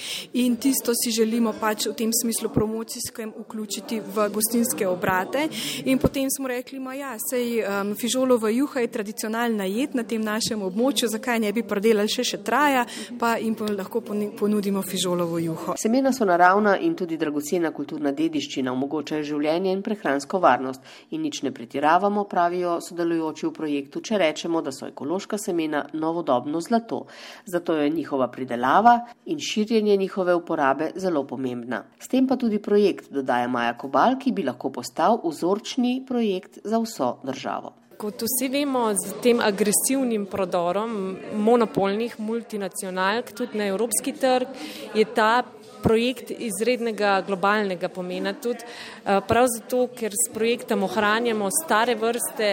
in 0.44 0.56
tisto 0.56 0.92
si 0.94 1.10
želimo 1.10 1.54
pač 1.60 1.86
v 1.88 1.96
tem 1.96 2.12
smislu 2.12 2.52
promocijskem 2.52 3.32
vključiti 3.38 4.00
v 4.00 4.28
gostinske 4.34 4.88
obrate. 4.88 5.48
In 5.84 5.98
potem 5.98 6.28
smo 6.30 6.48
rekli, 6.48 6.80
ma 6.80 6.94
ja, 6.94 7.14
sej 7.30 7.62
um, 7.62 7.94
fižolova 7.96 8.50
juha 8.52 8.84
je 8.84 8.92
tradicionalna 8.92 9.61
jed 9.64 9.94
na 9.94 10.04
tem 10.04 10.22
našem 10.22 10.62
območju, 10.62 11.08
zakaj 11.08 11.40
ne 11.40 11.52
bi 11.52 11.62
predelali 11.62 12.10
še 12.10 12.24
še 12.24 12.38
traja, 12.44 12.84
pa 13.18 13.36
jim 13.40 13.56
lahko 13.76 14.02
ponudimo 14.38 14.82
fižolovo 14.82 15.38
juho. 15.42 15.76
Semena 15.80 16.12
so 16.12 16.26
naravna 16.28 16.76
in 16.78 16.94
tudi 16.98 17.18
dragocena 17.20 17.72
kulturna 17.72 18.12
dediščina, 18.12 18.72
omogočajo 18.72 19.26
življenje 19.32 19.72
in 19.72 19.82
prehransko 19.82 20.40
varnost. 20.42 20.80
In 21.10 21.22
nič 21.26 21.42
ne 21.46 21.52
pretiravamo, 21.54 22.24
pravijo 22.30 22.78
sodelujoči 22.84 23.46
v 23.48 23.52
projektu, 23.56 24.00
če 24.00 24.20
rečemo, 24.22 24.62
da 24.62 24.72
so 24.72 24.88
ekološka 24.88 25.38
semena 25.38 25.84
novodobno 25.92 26.60
zlato. 26.60 27.04
Zato 27.46 27.76
je 27.78 27.90
njihova 27.90 28.28
pridelava 28.32 28.98
in 29.26 29.38
širjenje 29.38 29.96
njihove 29.96 30.34
uporabe 30.34 30.92
zelo 30.96 31.24
pomembna. 31.26 31.84
S 31.98 32.08
tem 32.08 32.26
pa 32.26 32.36
tudi 32.36 32.58
projekt, 32.62 33.12
dodaja 33.12 33.48
Maja 33.48 33.76
Kobal, 33.78 34.18
ki 34.18 34.32
bi 34.32 34.46
lahko 34.46 34.72
postal 34.72 35.20
vzorčni 35.24 36.02
projekt 36.08 36.58
za 36.64 36.80
vso 36.82 37.16
državo. 37.24 37.81
Kot 38.02 38.24
vsi 38.26 38.48
vemo, 38.50 38.88
z 38.98 39.12
tem 39.22 39.38
agresivnim 39.38 40.24
prodorom 40.26 40.94
monopolnih 41.38 42.16
multinacionalk 42.18 43.30
tudi 43.30 43.60
na 43.60 43.68
evropski 43.70 44.10
trg 44.18 44.56
je 44.98 45.04
ta 45.14 45.44
projekt 45.84 46.32
izrednega 46.34 47.20
globalnega 47.26 47.86
pomena. 47.94 48.32
Tudi 48.34 48.58
eh, 48.66 49.20
prav 49.28 49.46
zato, 49.54 49.84
ker 49.94 50.10
s 50.18 50.32
projektom 50.34 50.82
ohranjamo 50.82 51.46
stare 51.62 51.94
vrste 51.94 52.50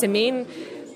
semen, 0.00 0.42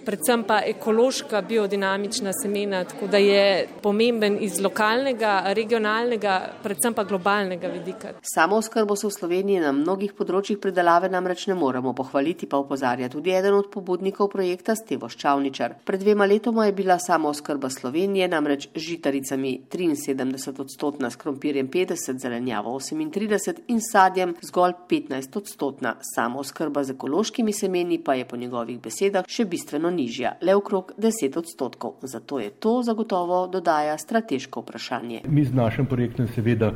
predvsem 0.05 0.45
pa 0.47 0.61
ekološka 0.67 1.41
biodinamična 1.43 2.33
semena, 2.43 2.85
tako 2.85 3.07
da 3.07 3.17
je 3.17 3.69
pomemben 3.83 4.37
iz 4.41 4.61
lokalnega, 4.61 5.43
regionalnega, 5.57 6.35
predvsem 6.63 6.95
pa 6.95 7.05
globalnega 7.05 7.69
vidika. 7.69 8.13
Samo 8.35 8.57
oskrbo 8.57 8.97
se 8.97 9.07
v 9.07 9.15
Sloveniji 9.19 9.63
na 9.65 9.73
mnogih 9.73 10.15
področjih 10.17 10.59
predelave 10.61 11.09
namreč 11.13 11.47
ne 11.51 11.57
moremo 11.59 11.95
pohvaliti, 11.97 12.49
pa 12.51 12.61
upozarja 12.63 13.09
tudi 13.13 13.33
eden 13.35 13.57
od 13.59 13.71
pobudnikov 13.73 14.31
projekta 14.33 14.77
Stevo 14.79 15.09
Ščavničar. 15.09 15.79
Pred 15.85 16.05
dvema 16.05 16.29
letoma 16.29 16.69
je 16.69 16.77
bila 16.77 16.99
samo 16.99 17.33
oskrba 17.33 17.71
Slovenije 17.71 18.29
namreč 18.29 18.69
žitaricami 18.75 19.55
73 19.73 20.61
odstotna, 20.61 21.11
s 21.11 21.21
krompirjem 21.21 21.69
50, 21.73 22.21
zelenjavo 22.21 22.77
38 22.79 23.65
in 23.69 23.81
sadjem 23.81 24.35
zgolj 24.43 24.77
15 24.91 25.39
odstotna. 25.39 25.97
Samo 26.15 26.41
oskrba 26.41 26.85
z 26.85 26.95
ekološkimi 26.97 27.53
semeni 27.53 27.99
pa 28.05 28.15
je 28.15 28.29
po 28.29 28.37
njegovih 28.37 28.81
besedah 28.81 29.25
še 29.29 29.45
bistveno 29.49 29.91
nižja, 29.95 30.35
le 30.43 30.55
okrog 30.55 30.93
10 30.99 31.39
odstotkov. 31.39 31.97
Zato 32.03 32.41
je 32.41 32.51
to 32.51 32.83
zagotovo 32.83 33.47
dodaja 33.47 33.99
strateško 33.99 34.61
vprašanje. 34.61 35.23
Mi 35.29 35.45
z 35.45 35.55
našim 35.55 35.87
projektom 35.87 36.29
seveda 36.35 36.73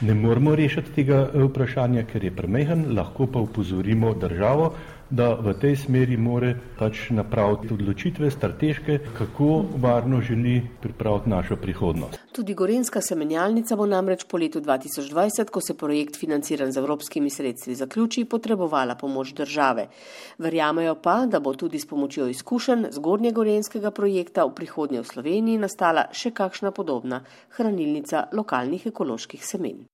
ne 0.00 0.14
moremo 0.14 0.54
rešiti 0.56 0.94
tega 0.94 1.26
eh, 1.28 1.44
vprašanja, 1.44 2.06
ker 2.10 2.24
je 2.24 2.34
premehen, 2.36 2.86
lahko 2.96 3.26
pa 3.26 3.40
upozorimo 3.40 4.14
državo, 4.14 4.72
da 5.12 5.34
v 5.36 5.52
tej 5.60 5.76
smeri 5.76 6.16
more 6.16 6.54
pač 6.78 7.10
napraviti 7.12 7.68
odločitve 7.74 8.30
strateške, 8.32 8.98
kako 9.18 9.64
varno 9.76 10.20
želi 10.24 10.62
pripraviti 10.80 11.28
našo 11.30 11.56
prihodnost. 11.56 12.16
Tudi 12.32 12.54
Gorenska 12.54 13.00
semenjalnica 13.00 13.76
bo 13.76 13.86
namreč 13.86 14.24
po 14.24 14.40
letu 14.40 14.60
2020, 14.60 15.50
ko 15.52 15.60
se 15.60 15.76
projekt 15.76 16.16
financiran 16.16 16.72
z 16.72 16.80
evropskimi 16.80 17.30
sredstvi 17.30 17.74
zaključi, 17.74 18.24
potrebovala 18.24 18.94
pomoč 18.94 19.34
države. 19.36 19.86
Verjamejo 20.38 20.94
pa, 20.94 21.26
da 21.26 21.40
bo 21.40 21.54
tudi 21.54 21.78
s 21.78 21.86
pomočjo 21.86 22.26
izkušenj 22.32 22.88
zgornje 22.90 23.32
gorenskega 23.32 23.90
projekta 23.90 24.48
v 24.48 24.54
prihodnje 24.54 25.02
v 25.02 25.12
Sloveniji 25.12 25.60
nastala 25.60 26.08
še 26.12 26.32
kakšna 26.32 26.72
podobna 26.72 27.20
hranilnica 27.58 28.30
lokalnih 28.32 28.86
ekoloških 28.86 29.44
semen. 29.44 29.91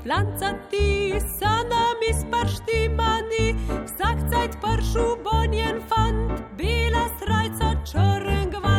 Krhki 0.00 0.08
flancati, 0.08 1.20
sanami 1.38 2.12
sparštimani, 2.20 3.54
vsak 3.84 4.18
cajt 4.32 4.56
pršu 4.60 5.16
bonjen 5.24 5.80
fant, 5.88 6.40
bela 6.56 7.08
srajca 7.18 7.74
črn 7.84 8.50
gvant. 8.50 8.69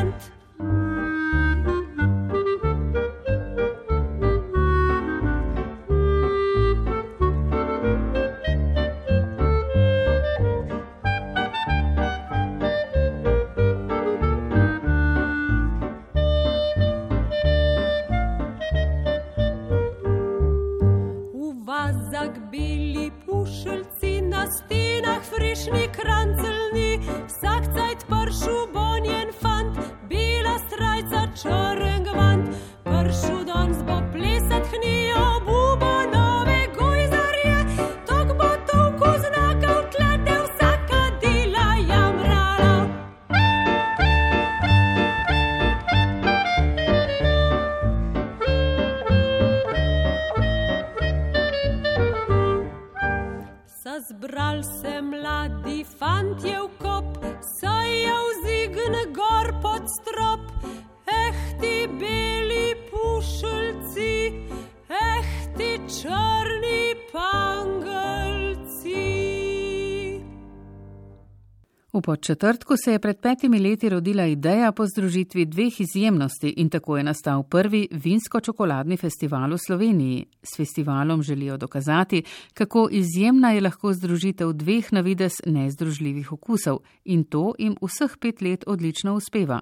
V 72.01 72.17
podčetrtku 72.17 72.73
se 72.81 72.95
je 72.95 72.99
pred 72.99 73.19
petimi 73.21 73.59
leti 73.61 73.89
rodila 73.89 74.25
ideja 74.25 74.71
po 74.71 74.87
združitvi 74.89 75.45
dveh 75.45 75.75
izjemnosti 75.81 76.49
in 76.57 76.69
tako 76.69 76.97
je 76.97 77.03
nastal 77.03 77.43
prvi 77.43 77.85
vinsko-čokoladni 77.93 78.97
festival 78.97 79.53
v 79.53 79.59
Sloveniji. 79.61 80.25
S 80.41 80.57
festivalom 80.57 81.21
želijo 81.21 81.57
dokazati, 81.57 82.23
kako 82.53 82.87
izjemna 82.91 83.51
je 83.51 83.61
lahko 83.61 83.93
združitev 83.93 84.53
dveh 84.53 84.93
na 84.93 85.01
vides 85.01 85.45
nezdružljivih 85.45 86.31
okusov 86.31 86.79
in 87.05 87.23
to 87.23 87.53
jim 87.59 87.77
vseh 87.81 88.17
pet 88.17 88.41
let 88.41 88.63
odlično 88.67 89.13
uspeva. 89.13 89.61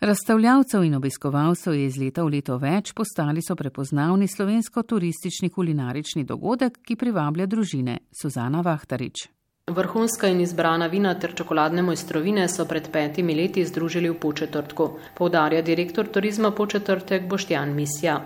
Razstavljavcev 0.00 0.84
in 0.84 0.94
obiskovalcev 0.94 1.74
je 1.74 1.86
iz 1.86 1.96
leta 1.96 2.22
v 2.22 2.36
leto 2.36 2.58
več, 2.58 2.92
postali 2.92 3.40
so 3.40 3.56
prepoznavni 3.56 4.28
slovensko-turistični 4.28 5.48
kulinarični 5.48 6.24
dogodek, 6.24 6.82
ki 6.84 6.96
privablja 6.96 7.46
družine. 7.46 7.98
Suzana 8.12 8.60
Vahtarič. 8.60 9.41
Vrhunska 9.70 10.26
in 10.26 10.40
izbrana 10.40 10.86
vina 10.86 11.14
ter 11.14 11.34
čokoladne 11.38 11.82
mojstrovine 11.86 12.48
so 12.48 12.64
pred 12.66 12.88
petimi 12.90 13.34
leti 13.34 13.62
združili 13.64 14.10
v 14.10 14.18
Početrtku, 14.26 14.88
povdarja 15.14 15.62
direktor 15.62 16.08
turizma 16.08 16.50
Početrtek 16.50 17.28
Boštjan 17.30 17.74
Misja. 17.74 18.20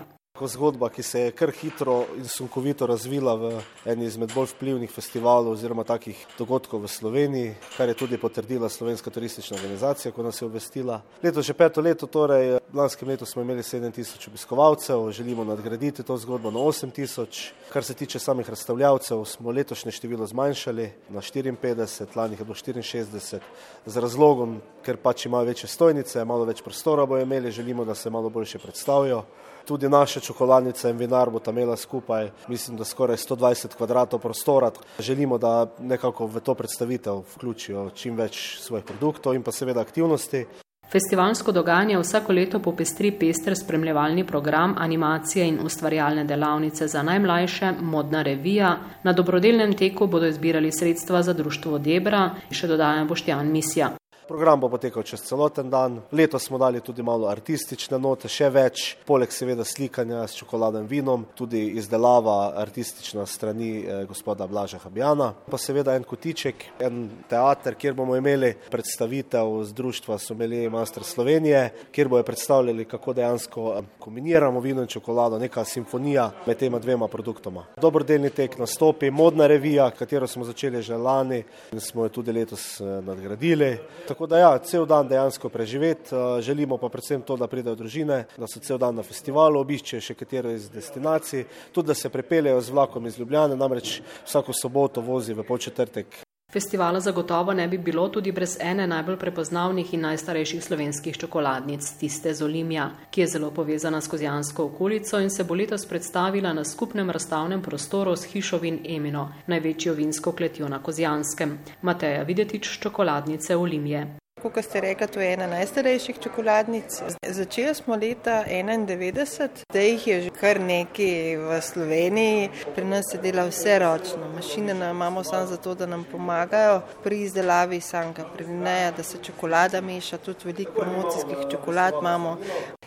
Zgodba, 0.45 0.89
ki 0.89 1.03
se 1.03 1.19
je 1.19 1.31
kar 1.31 1.51
hitro 1.51 2.05
in 2.17 2.27
sunkovito 2.29 2.85
razvila 2.85 3.33
v 3.35 3.51
eni 3.89 4.05
izmed 4.05 4.29
bolj 4.35 4.51
vplivnih 4.51 4.91
festivalov 4.91 5.55
oziroma 5.55 5.83
takih 5.83 6.19
dogodkov 6.37 6.83
v 6.83 6.91
Sloveniji, 6.91 7.55
kar 7.77 7.89
je 7.89 7.95
tudi 7.97 8.19
potrdila 8.21 8.69
Slovenska 8.69 9.09
turistična 9.09 9.57
organizacija, 9.57 10.11
ko 10.11 10.23
nas 10.23 10.41
je 10.41 10.45
obvestila. 10.45 11.01
Leto 11.23 11.41
že 11.41 11.53
peto 11.57 11.81
leto, 11.81 12.05
torej 12.07 12.59
lanskem 12.73 13.09
letu 13.09 13.25
smo 13.25 13.41
imeli 13.41 13.63
7000 13.63 14.27
obiskovalcev, 14.27 15.11
želimo 15.11 15.43
nadgraditi 15.43 16.03
to 16.03 16.17
zgodbo 16.17 16.51
na 16.51 16.59
8000. 16.59 17.51
Kar 17.73 17.83
se 17.83 17.93
tiče 17.93 18.19
samih 18.19 18.49
razstavljavcev, 18.49 19.25
smo 19.25 19.51
letošnje 19.51 19.91
število 19.91 20.27
zmanjšali 20.27 20.91
na 21.09 21.21
54, 21.21 22.05
lani 22.15 22.37
je 22.39 22.45
bilo 22.45 22.55
64, 22.55 23.39
z 23.85 23.97
razlogom, 23.97 24.61
ker 24.85 24.97
pač 24.97 25.25
imajo 25.25 25.45
večje 25.45 25.69
stojnice, 25.69 26.25
malo 26.25 26.45
več 26.45 26.61
prostora 26.61 27.05
bojo 27.05 27.25
imeli, 27.25 27.51
želimo, 27.51 27.85
da 27.85 27.95
se 27.95 28.09
malo 28.09 28.29
boljše 28.29 28.59
predstavijo. 28.59 29.23
Tudi 29.67 29.89
naše 29.89 30.19
čokoladnica 30.19 30.89
in 30.89 30.97
vinar 30.97 31.29
bo 31.29 31.39
tam 31.39 31.57
imela 31.57 31.75
skupaj, 31.75 32.29
mislim, 32.47 32.77
da 32.77 32.85
skoraj 32.85 33.17
120 33.17 33.75
kvadratov 33.75 34.19
prostora. 34.19 34.71
Želimo, 34.99 35.37
da 35.37 35.67
nekako 35.79 36.25
v 36.25 36.39
to 36.39 36.53
predstavitev 36.55 37.19
vključijo 37.35 37.89
čim 37.95 38.15
več 38.15 38.59
svojih 38.59 38.85
produktov 38.85 39.35
in 39.35 39.43
pa 39.43 39.51
seveda 39.51 39.81
aktivnosti. 39.81 40.45
Festivalsko 40.91 41.51
dogajanje 41.51 41.97
vsako 41.99 42.33
leto 42.33 42.59
popestri 42.59 43.11
pester 43.11 43.57
spremljevalni 43.57 44.23
program, 44.27 44.75
animacije 44.77 45.47
in 45.47 45.59
ustvarjalne 45.65 46.23
delavnice 46.23 46.87
za 46.87 47.03
najmlajše, 47.03 47.71
modna 47.81 48.21
revija. 48.21 48.77
Na 49.03 49.13
dobrodelnem 49.13 49.73
teku 49.73 50.07
bodo 50.07 50.27
izbirali 50.27 50.71
sredstva 50.71 51.23
za 51.23 51.33
društvo 51.33 51.79
Debra, 51.79 52.29
še 52.51 52.67
dodaja 52.67 53.03
Boštjan 53.05 53.51
Misija. 53.51 53.97
Program 54.27 54.59
bo 54.59 54.67
potekal 54.67 55.03
čez 55.07 55.21
celoten 55.23 55.69
dan. 55.71 56.01
Letos 56.11 56.43
smo 56.43 56.57
dali 56.59 56.81
tudi 56.83 57.03
malo 57.03 57.29
artistične 57.31 57.95
note, 57.95 58.27
še 58.27 58.49
več, 58.51 58.81
poleg 59.07 59.31
seveda 59.31 59.63
slikanja 59.63 60.25
s 60.27 60.35
čokoladnim 60.35 60.83
vinom, 60.89 61.23
tudi 61.31 61.61
izdelava 61.79 62.51
artistična 62.59 63.23
strani 63.25 63.69
eh, 63.79 64.01
gospoda 64.09 64.43
Blaža 64.51 64.81
Habjana. 64.83 65.29
Pa 65.47 65.59
seveda 65.61 65.95
en 65.95 66.03
kotiček, 66.03 66.65
en 66.83 67.05
teater, 67.31 67.77
kjer 67.79 67.95
bomo 67.95 68.17
imeli 68.19 68.49
predstavitev 68.67 69.53
z 69.69 69.77
društva 69.77 70.17
Sommelier 70.19 70.75
Master 70.75 71.07
Slovenije, 71.07 71.69
kjer 71.95 72.11
bojo 72.11 72.27
predstavljali, 72.27 72.85
kako 72.91 73.15
dejansko 73.15 73.69
eh, 73.77 73.87
kombiniramo 74.03 74.59
vino 74.59 74.83
in 74.83 74.91
čokolado, 74.91 75.39
neka 75.39 75.63
simfonija 75.63 76.33
med 76.43 76.59
tema 76.59 76.83
dvema 76.83 77.07
produktoma. 77.07 77.63
Dobrodelni 77.79 78.33
tek 78.35 78.59
nastopi, 78.59 79.07
modna 79.07 79.47
revija, 79.47 79.87
katero 79.95 80.27
smo 80.27 80.43
začeli 80.43 80.83
že 80.83 80.97
lani 80.99 81.43
in 81.71 81.79
smo 81.79 82.03
jo 82.03 82.09
tudi 82.19 82.35
letos 82.35 82.81
eh, 82.81 82.99
nadgradili. 83.07 83.77
Tako 84.07 84.16
da 84.25 84.39
ja, 84.39 84.51
cel 84.57 84.85
dan 84.85 85.07
dejansko 85.07 85.49
preživeti, 85.49 86.15
eh, 86.15 86.41
želimo 86.41 86.77
pa 86.77 86.89
predvsem 86.89 87.21
to, 87.21 87.37
da 87.37 87.47
pridejo 87.47 87.75
družine, 87.75 88.25
da 88.37 88.47
so 88.47 88.59
cel 88.59 88.77
dan 88.77 88.95
na 88.95 89.03
festivalu, 89.03 89.59
obiščejo 89.61 90.01
še 90.01 90.15
katero 90.17 90.51
iz 90.51 90.69
destinacij, 90.69 91.45
tudi 91.71 91.87
da 91.87 91.93
se 91.93 92.09
prepeljejo 92.09 92.61
z 92.61 92.73
vlakom 92.73 93.05
iz 93.05 93.19
Ljubljane, 93.19 93.55
namreč 93.55 94.01
vsako 94.25 94.53
soboto 94.53 95.01
vozi 95.01 95.33
v 95.33 95.45
polčetrtek. 95.45 96.26
Festivala 96.57 96.99
zagotovo 96.99 97.53
ne 97.53 97.67
bi 97.67 97.77
bilo 97.77 98.09
tudi 98.09 98.31
brez 98.31 98.57
ene 98.59 98.87
najbolj 98.87 99.17
prepoznavnih 99.21 99.93
in 99.93 100.01
najstarejših 100.01 100.63
slovenskih 100.63 101.17
čokoladnic, 101.17 101.91
tiste 101.99 102.33
z 102.33 102.41
Olimja, 102.41 102.87
ki 103.11 103.21
je 103.21 103.27
zelo 103.27 103.51
povezana 103.51 104.01
s 104.01 104.09
Kozijansko 104.09 104.65
okolico 104.65 105.19
in 105.21 105.29
se 105.29 105.43
bo 105.43 105.53
letos 105.53 105.85
predstavila 105.85 106.53
na 106.53 106.65
skupnem 106.65 107.09
razstavnem 107.09 107.61
prostoru 107.61 108.15
s 108.15 108.33
hišovin 108.33 108.79
Emino, 108.89 109.29
največjo 109.47 109.93
vinsko 109.93 110.31
kletjo 110.31 110.69
na 110.69 110.81
Kozijanskem. 110.83 111.57
Mateja 111.81 112.23
Videtič, 112.23 112.79
čokoladnice 112.79 113.55
Olimje. 113.55 114.07
Kot 114.41 114.53
ste 114.61 114.81
rekli, 114.81 115.07
to 115.07 115.19
je 115.19 115.33
ena 115.33 115.47
najstarejših 115.47 116.19
čokoladnic. 116.21 117.01
Začeli 117.25 117.73
smo 117.75 117.95
leta 117.95 118.43
1991, 118.45 119.63
zdaj 119.71 119.87
jih 119.89 120.07
je 120.07 120.17
že 120.21 120.29
kar 120.29 120.59
nekaj 120.61 121.37
v 121.41 121.61
Sloveniji. 121.61 122.49
Pri 122.75 122.85
nas 122.85 123.09
se 123.11 123.17
dela 123.17 123.47
vse 123.49 123.79
ročno. 123.79 124.29
Mašine 124.35 124.75
imamo 124.91 125.23
samo 125.23 125.47
zato, 125.47 125.73
da 125.75 125.85
nam 125.85 126.05
pomagajo 126.11 126.81
pri 127.03 127.21
izdelavi 127.21 127.81
sanka, 127.81 128.25
pri 128.35 128.47
neja, 128.47 128.91
da 128.91 129.03
se 129.03 129.17
čokolada 129.23 129.81
meša, 129.81 130.17
tudi 130.17 130.45
veliko 130.45 130.71
promocijskih 130.81 131.37
čokolad 131.51 131.93
imamo. 132.01 132.37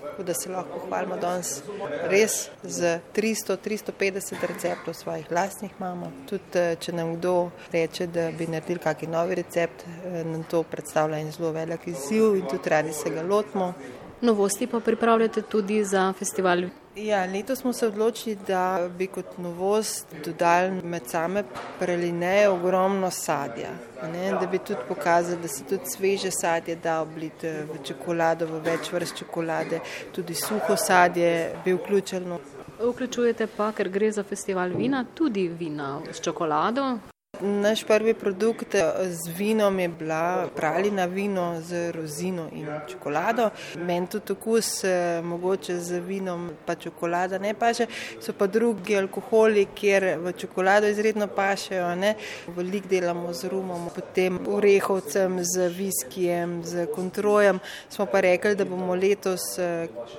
Tako 0.01 0.23
da 0.23 0.35
se 0.35 0.51
lahko 0.51 0.79
hvalimo 0.87 1.17
danes 1.17 1.63
res 2.11 2.49
z 2.63 3.01
300-350 3.17 4.47
receptov 4.47 4.95
svojih 4.95 5.27
lastnih 5.33 5.71
imamo. 5.81 6.13
Tudi 6.29 6.77
če 6.81 6.93
nam 6.93 7.17
kdo 7.17 7.51
reče, 7.73 8.07
da 8.07 8.31
bi 8.31 8.47
naredili 8.47 8.79
kakšen 8.79 9.11
novi 9.11 9.35
recept, 9.35 9.85
nam 10.25 10.47
to 10.51 10.63
predstavlja 10.63 11.19
in 11.19 11.33
zelo 11.33 11.40
velik 11.49 11.87
izziv 11.87 12.37
in 12.37 12.47
tudi 12.51 12.69
radi 12.69 12.93
se 12.93 13.11
ga 13.11 13.23
lotimo. 13.23 13.73
Novosti 14.21 14.67
pa 14.67 14.81
pripravljate 14.81 15.43
tudi 15.43 15.85
za 15.85 16.13
festival. 16.13 16.63
Ja, 16.97 17.25
letos 17.25 17.59
smo 17.59 17.73
se 17.73 17.87
odločili, 17.87 18.37
da 18.47 18.89
bi 18.99 19.07
kot 19.07 19.39
novost 19.39 20.07
dodali 20.25 20.83
med 20.83 21.07
same 21.07 21.45
praline 21.79 22.49
ogromno 22.49 23.11
sadja. 23.11 23.71
Ne, 24.13 24.33
da 24.41 24.47
bi 24.47 24.59
tudi 24.59 24.81
pokazali, 24.89 25.41
da 25.43 25.49
se 25.49 25.65
tudi 25.65 25.87
sveže 25.87 26.31
sadje 26.31 26.77
da 26.77 27.01
obliti 27.01 27.47
v 27.49 27.79
čokolado, 27.85 28.47
v 28.47 28.61
več 28.65 28.93
vrst 28.93 29.17
čokolade, 29.19 29.81
tudi 30.13 30.35
suho 30.35 30.77
sadje 30.77 31.55
bi 31.65 31.73
vključeno. 31.73 32.41
Vključujete 32.81 33.47
pa, 33.57 33.73
ker 33.73 33.89
gre 33.89 34.13
za 34.13 34.23
festival 34.23 34.77
vina, 34.77 35.05
tudi 35.15 35.49
vina 35.49 36.01
s 36.13 36.21
čokolado. 36.21 36.99
Naš 37.43 37.85
prvi 37.85 38.15
produkt 38.15 38.75
z 39.07 39.31
vinom 39.37 39.79
je 39.79 39.89
bila 39.89 40.49
praljena 40.57 41.05
vino 41.05 41.61
z 41.61 41.93
rozino 41.93 42.49
in 42.53 42.67
čokolado. 42.89 43.51
Meni 43.77 44.07
tudi 44.07 44.33
okus, 44.33 44.85
mogoče 45.23 45.79
z 45.81 45.99
vinom, 45.99 46.51
pa 46.67 46.75
čokolada 46.75 47.39
ne 47.39 47.55
paše. 47.55 47.87
So 48.21 48.33
pa 48.33 48.47
drugi 48.47 48.97
alkoholi, 48.97 49.67
kjer 49.75 50.19
v 50.19 50.33
čokolado 50.33 50.89
izredno 50.89 51.27
pašejo. 51.27 51.95
Ne? 51.95 52.15
Veliko 52.47 52.89
delamo 52.89 53.33
z 53.33 53.49
rumom, 53.49 53.89
potem 53.95 54.39
orehovcem, 54.49 55.41
z 55.45 55.69
viskijem, 55.69 56.61
z 56.65 56.87
kontrojem. 56.95 57.59
Smo 57.89 58.07
pa 58.07 58.21
rekli, 58.21 58.55
da 58.55 58.65
bomo 58.65 58.95
letos, 58.95 59.57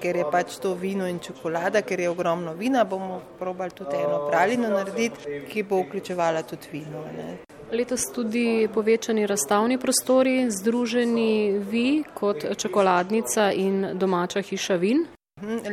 ker 0.02 0.16
je 0.16 0.26
pač 0.32 0.58
to 0.58 0.74
vino 0.74 1.08
in 1.08 1.20
čokolada, 1.20 1.82
ker 1.82 2.00
je 2.00 2.10
ogromno 2.10 2.54
vina, 2.54 2.84
bomo 2.84 3.22
probali 3.40 3.72
tudi 3.72 3.96
eno 3.96 4.26
praljeno 4.32 4.70
narediti, 4.70 5.46
ki 5.50 5.64
bo 5.64 5.84
vključevala 5.86 6.42
tudi 6.44 6.68
vino. 6.72 7.11
Ne. 7.18 7.38
Letos 7.72 8.02
tudi 8.16 8.68
povečani 8.74 9.28
razstavni 9.28 9.78
prostori, 9.80 10.52
združeni 10.52 11.60
vi 11.72 12.04
kot 12.14 12.46
čokoladnica 12.58 13.52
in 13.52 13.88
domača 13.94 14.42
hiša 14.42 14.76
vin. 14.76 15.06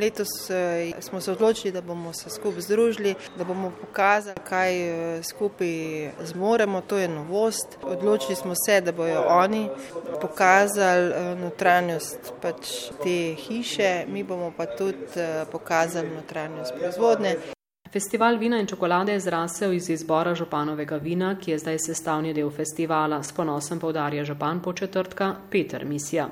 Letos 0.01 0.29
smo 1.01 1.20
se 1.20 1.33
odločili, 1.33 1.72
da 1.72 1.81
bomo 1.81 2.12
se 2.12 2.31
skupaj 2.31 2.61
združili, 2.61 3.14
da 3.38 3.44
bomo 3.44 3.72
pokazali, 3.81 4.37
kaj 4.48 4.72
skupaj 5.22 6.11
zmoremo, 6.24 6.81
to 6.81 6.98
je 6.98 7.09
novost. 7.09 7.79
Odločili 7.83 8.37
smo 8.37 8.55
se, 8.66 8.81
da 8.81 8.92
bojo 8.92 9.24
oni 9.29 9.68
pokazali 10.20 11.37
notranjost 11.37 12.33
pač 12.42 12.90
te 13.03 13.35
hiše, 13.35 14.05
mi 14.09 14.24
bomo 14.24 14.53
pa 14.57 14.66
tudi 14.66 14.98
pokazali 15.53 16.09
notranjost 16.09 16.74
proizvodne. 16.79 17.37
Festival 17.92 18.37
vina 18.37 18.59
in 18.61 18.66
čokolade 18.66 19.12
je 19.12 19.20
zrasel 19.20 19.72
iz 19.72 19.88
izbora 19.90 20.35
županovega 20.35 20.96
vina, 20.96 21.37
ki 21.40 21.51
je 21.51 21.59
zdaj 21.59 21.79
sestavni 21.79 22.34
del 22.34 22.51
festivala, 22.51 23.22
s 23.22 23.32
ponosom 23.32 23.80
povdarja 23.80 24.24
župan 24.24 24.61
po 24.61 24.72
četrtka 24.72 25.34
Peter 25.51 25.84
Misija. 25.84 26.28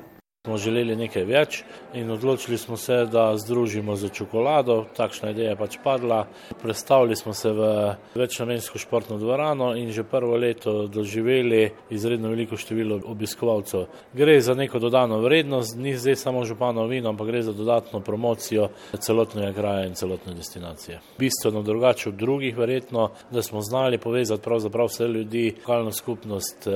Smo 0.47 0.61
želeli 0.63 0.95
nekaj 0.95 1.25
več 1.27 1.57
in 1.99 2.11
odločili 2.15 2.55
smo 2.59 2.77
se, 2.79 3.01
da 3.11 3.33
združimo 3.37 3.97
z 3.99 4.13
čokolado. 4.15 4.85
Takšna 4.95 5.33
ideja 5.33 5.51
je 5.51 5.57
pač 5.59 5.79
padla. 5.83 6.21
Predstavili 6.63 7.17
smo 7.17 7.33
se 7.35 7.51
v 7.51 7.71
večnamensko 8.15 8.79
športno 8.79 9.19
dvorano 9.19 9.73
in 9.75 9.91
že 9.91 10.05
prvo 10.07 10.37
leto 10.39 10.87
doživeli 10.87 11.73
izredno 11.91 12.31
veliko 12.31 12.57
število 12.57 13.01
obiskovalcev. 13.11 13.89
Gre 14.15 14.37
za 14.41 14.55
neko 14.55 14.79
dodano 14.79 15.19
vrednost, 15.19 15.75
ni 15.77 15.97
zdaj 15.99 16.17
samo 16.17 16.45
župano 16.45 16.87
vino, 16.87 17.11
ampak 17.11 17.27
gre 17.27 17.43
za 17.43 17.53
dodatno 17.53 18.01
promocijo 18.01 18.69
celotnega 19.01 19.51
kraja 19.53 19.91
in 19.91 19.99
celotne 19.99 20.35
destinacije. 20.35 21.01
Bistveno 21.19 21.63
drugače 21.63 22.09
od 22.09 22.15
drugih, 22.15 22.55
verjetno, 22.57 23.11
da 23.31 23.43
smo 23.43 23.61
znali 23.67 23.99
povezati 23.99 24.43
pravzaprav 24.43 24.87
vse 24.87 25.09
ljudi, 25.09 25.57
lokalno 25.59 25.93
skupnost, 25.93 26.69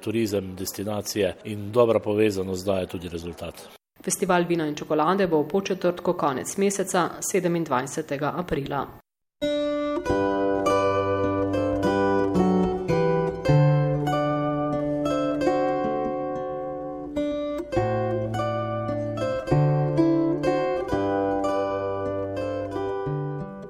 turizem, 0.00 0.54
destinacije 0.56 1.36
in 1.44 1.72
dobra 1.72 2.00
povezanost 2.00 2.66
daje 2.66 2.86
tudi 2.86 3.04
rezultat. 3.04 3.17
Festival 4.02 4.44
vina 4.44 4.66
in 4.66 4.76
čokolade 4.76 5.26
bo 5.26 5.42
v 5.42 5.48
početrtku 5.48 6.12
konec 6.12 6.56
meseca 6.56 7.18
27. 7.18 8.24
aprila. 8.24 8.98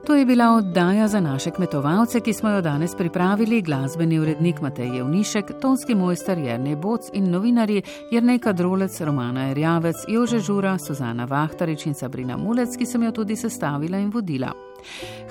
To 0.08 0.14
je 0.14 0.24
bila 0.26 0.50
oddaja 0.50 1.08
za 1.08 1.20
naše 1.20 1.50
kmetovalce, 1.50 2.20
ki 2.20 2.32
smo 2.32 2.50
jo 2.50 2.60
danes 2.60 2.94
pripravili 2.94 3.62
glasbeni 3.62 4.18
urednik 4.18 4.60
Matej 4.60 4.96
Jevnišek, 4.96 5.52
tonski 5.60 5.94
mojster 5.94 6.38
Jernej 6.38 6.76
Boc 6.76 7.00
in 7.12 7.30
novinari 7.30 7.82
Jernej 8.10 8.38
Kadrolec, 8.38 9.00
Romana 9.00 9.50
Erjavec, 9.50 9.96
Jože 10.08 10.38
Žura, 10.38 10.78
Suzana 10.78 11.24
Vahtarič 11.24 11.86
in 11.86 11.94
Sabrina 11.94 12.36
Mulec, 12.36 12.76
ki 12.78 12.86
sem 12.86 13.02
jo 13.02 13.12
tudi 13.12 13.36
sestavila 13.36 13.98
in 13.98 14.08
vodila. 14.10 14.52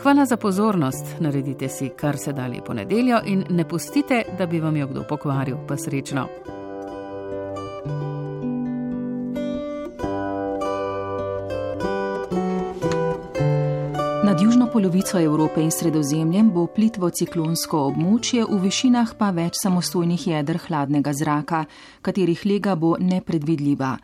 Hvala 0.03 0.25
za 0.25 0.37
pozornost, 0.37 1.15
naredite 1.19 1.69
si 1.69 1.89
kar 1.89 2.17
se 2.17 2.33
dalje 2.33 2.61
ponedeljo 2.61 3.21
in 3.25 3.45
ne 3.49 3.67
pustite, 3.67 4.23
da 4.37 4.45
bi 4.45 4.59
vam 4.59 4.77
jo 4.77 4.87
kdo 4.87 5.03
pokvaril, 5.09 5.57
pa 5.67 5.77
srečno. 5.77 6.27
Nad 14.37 14.43
južno 14.43 14.67
polovico 14.73 15.19
Evrope 15.19 15.61
in 15.61 15.71
sredozemljem 15.71 16.51
bo 16.53 16.67
plitvo 16.69 17.07
ciklonsko 17.09 17.79
območje, 17.89 18.43
v 18.45 18.59
višinah 18.67 19.15
pa 19.17 19.31
več 19.33 19.57
samostojnih 19.63 20.27
jeder 20.27 20.59
hladnega 20.61 21.09
zraka, 21.17 21.63
katerih 22.05 22.43
lega 22.45 22.75
bo 22.75 22.91
nepredvidljiva. 23.01 23.95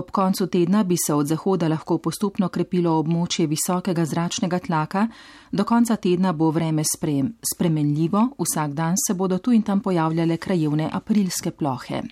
Ob 0.00 0.08
koncu 0.10 0.46
tedna 0.46 0.86
bi 0.88 0.96
se 0.96 1.12
od 1.12 1.28
zahoda 1.28 1.68
lahko 1.68 1.98
postopno 1.98 2.48
krepilo 2.48 2.96
območje 3.02 3.44
visokega 3.46 4.08
zračnega 4.08 4.62
tlaka, 4.64 5.06
do 5.52 5.68
konca 5.68 6.00
tedna 6.00 6.32
bo 6.32 6.48
vreme 6.50 6.88
sprem, 6.94 7.34
spremenljivo, 7.52 8.30
vsak 8.40 8.72
dan 8.72 8.96
se 8.96 9.12
bodo 9.14 9.38
tu 9.38 9.52
in 9.52 9.62
tam 9.62 9.84
pojavljale 9.84 10.40
krajevne 10.40 10.88
aprilske 10.92 11.50
plohe. 11.50 12.06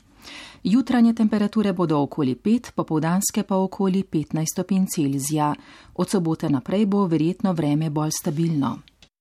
Jutranje 0.65 1.13
temperature 1.13 1.73
bodo 1.73 1.99
okoli 2.01 2.35
5, 2.35 2.71
popovdanske 2.75 3.43
pa 3.43 3.57
okoli 3.57 4.05
15 4.13 4.45
stopinj 4.53 4.87
Celzija. 4.95 5.55
Od 5.95 6.11
sobote 6.11 6.51
naprej 6.51 6.87
bo 6.87 7.07
verjetno 7.07 7.53
vreme 7.53 7.91
bolj 7.91 8.11
stabilno. 8.21 8.79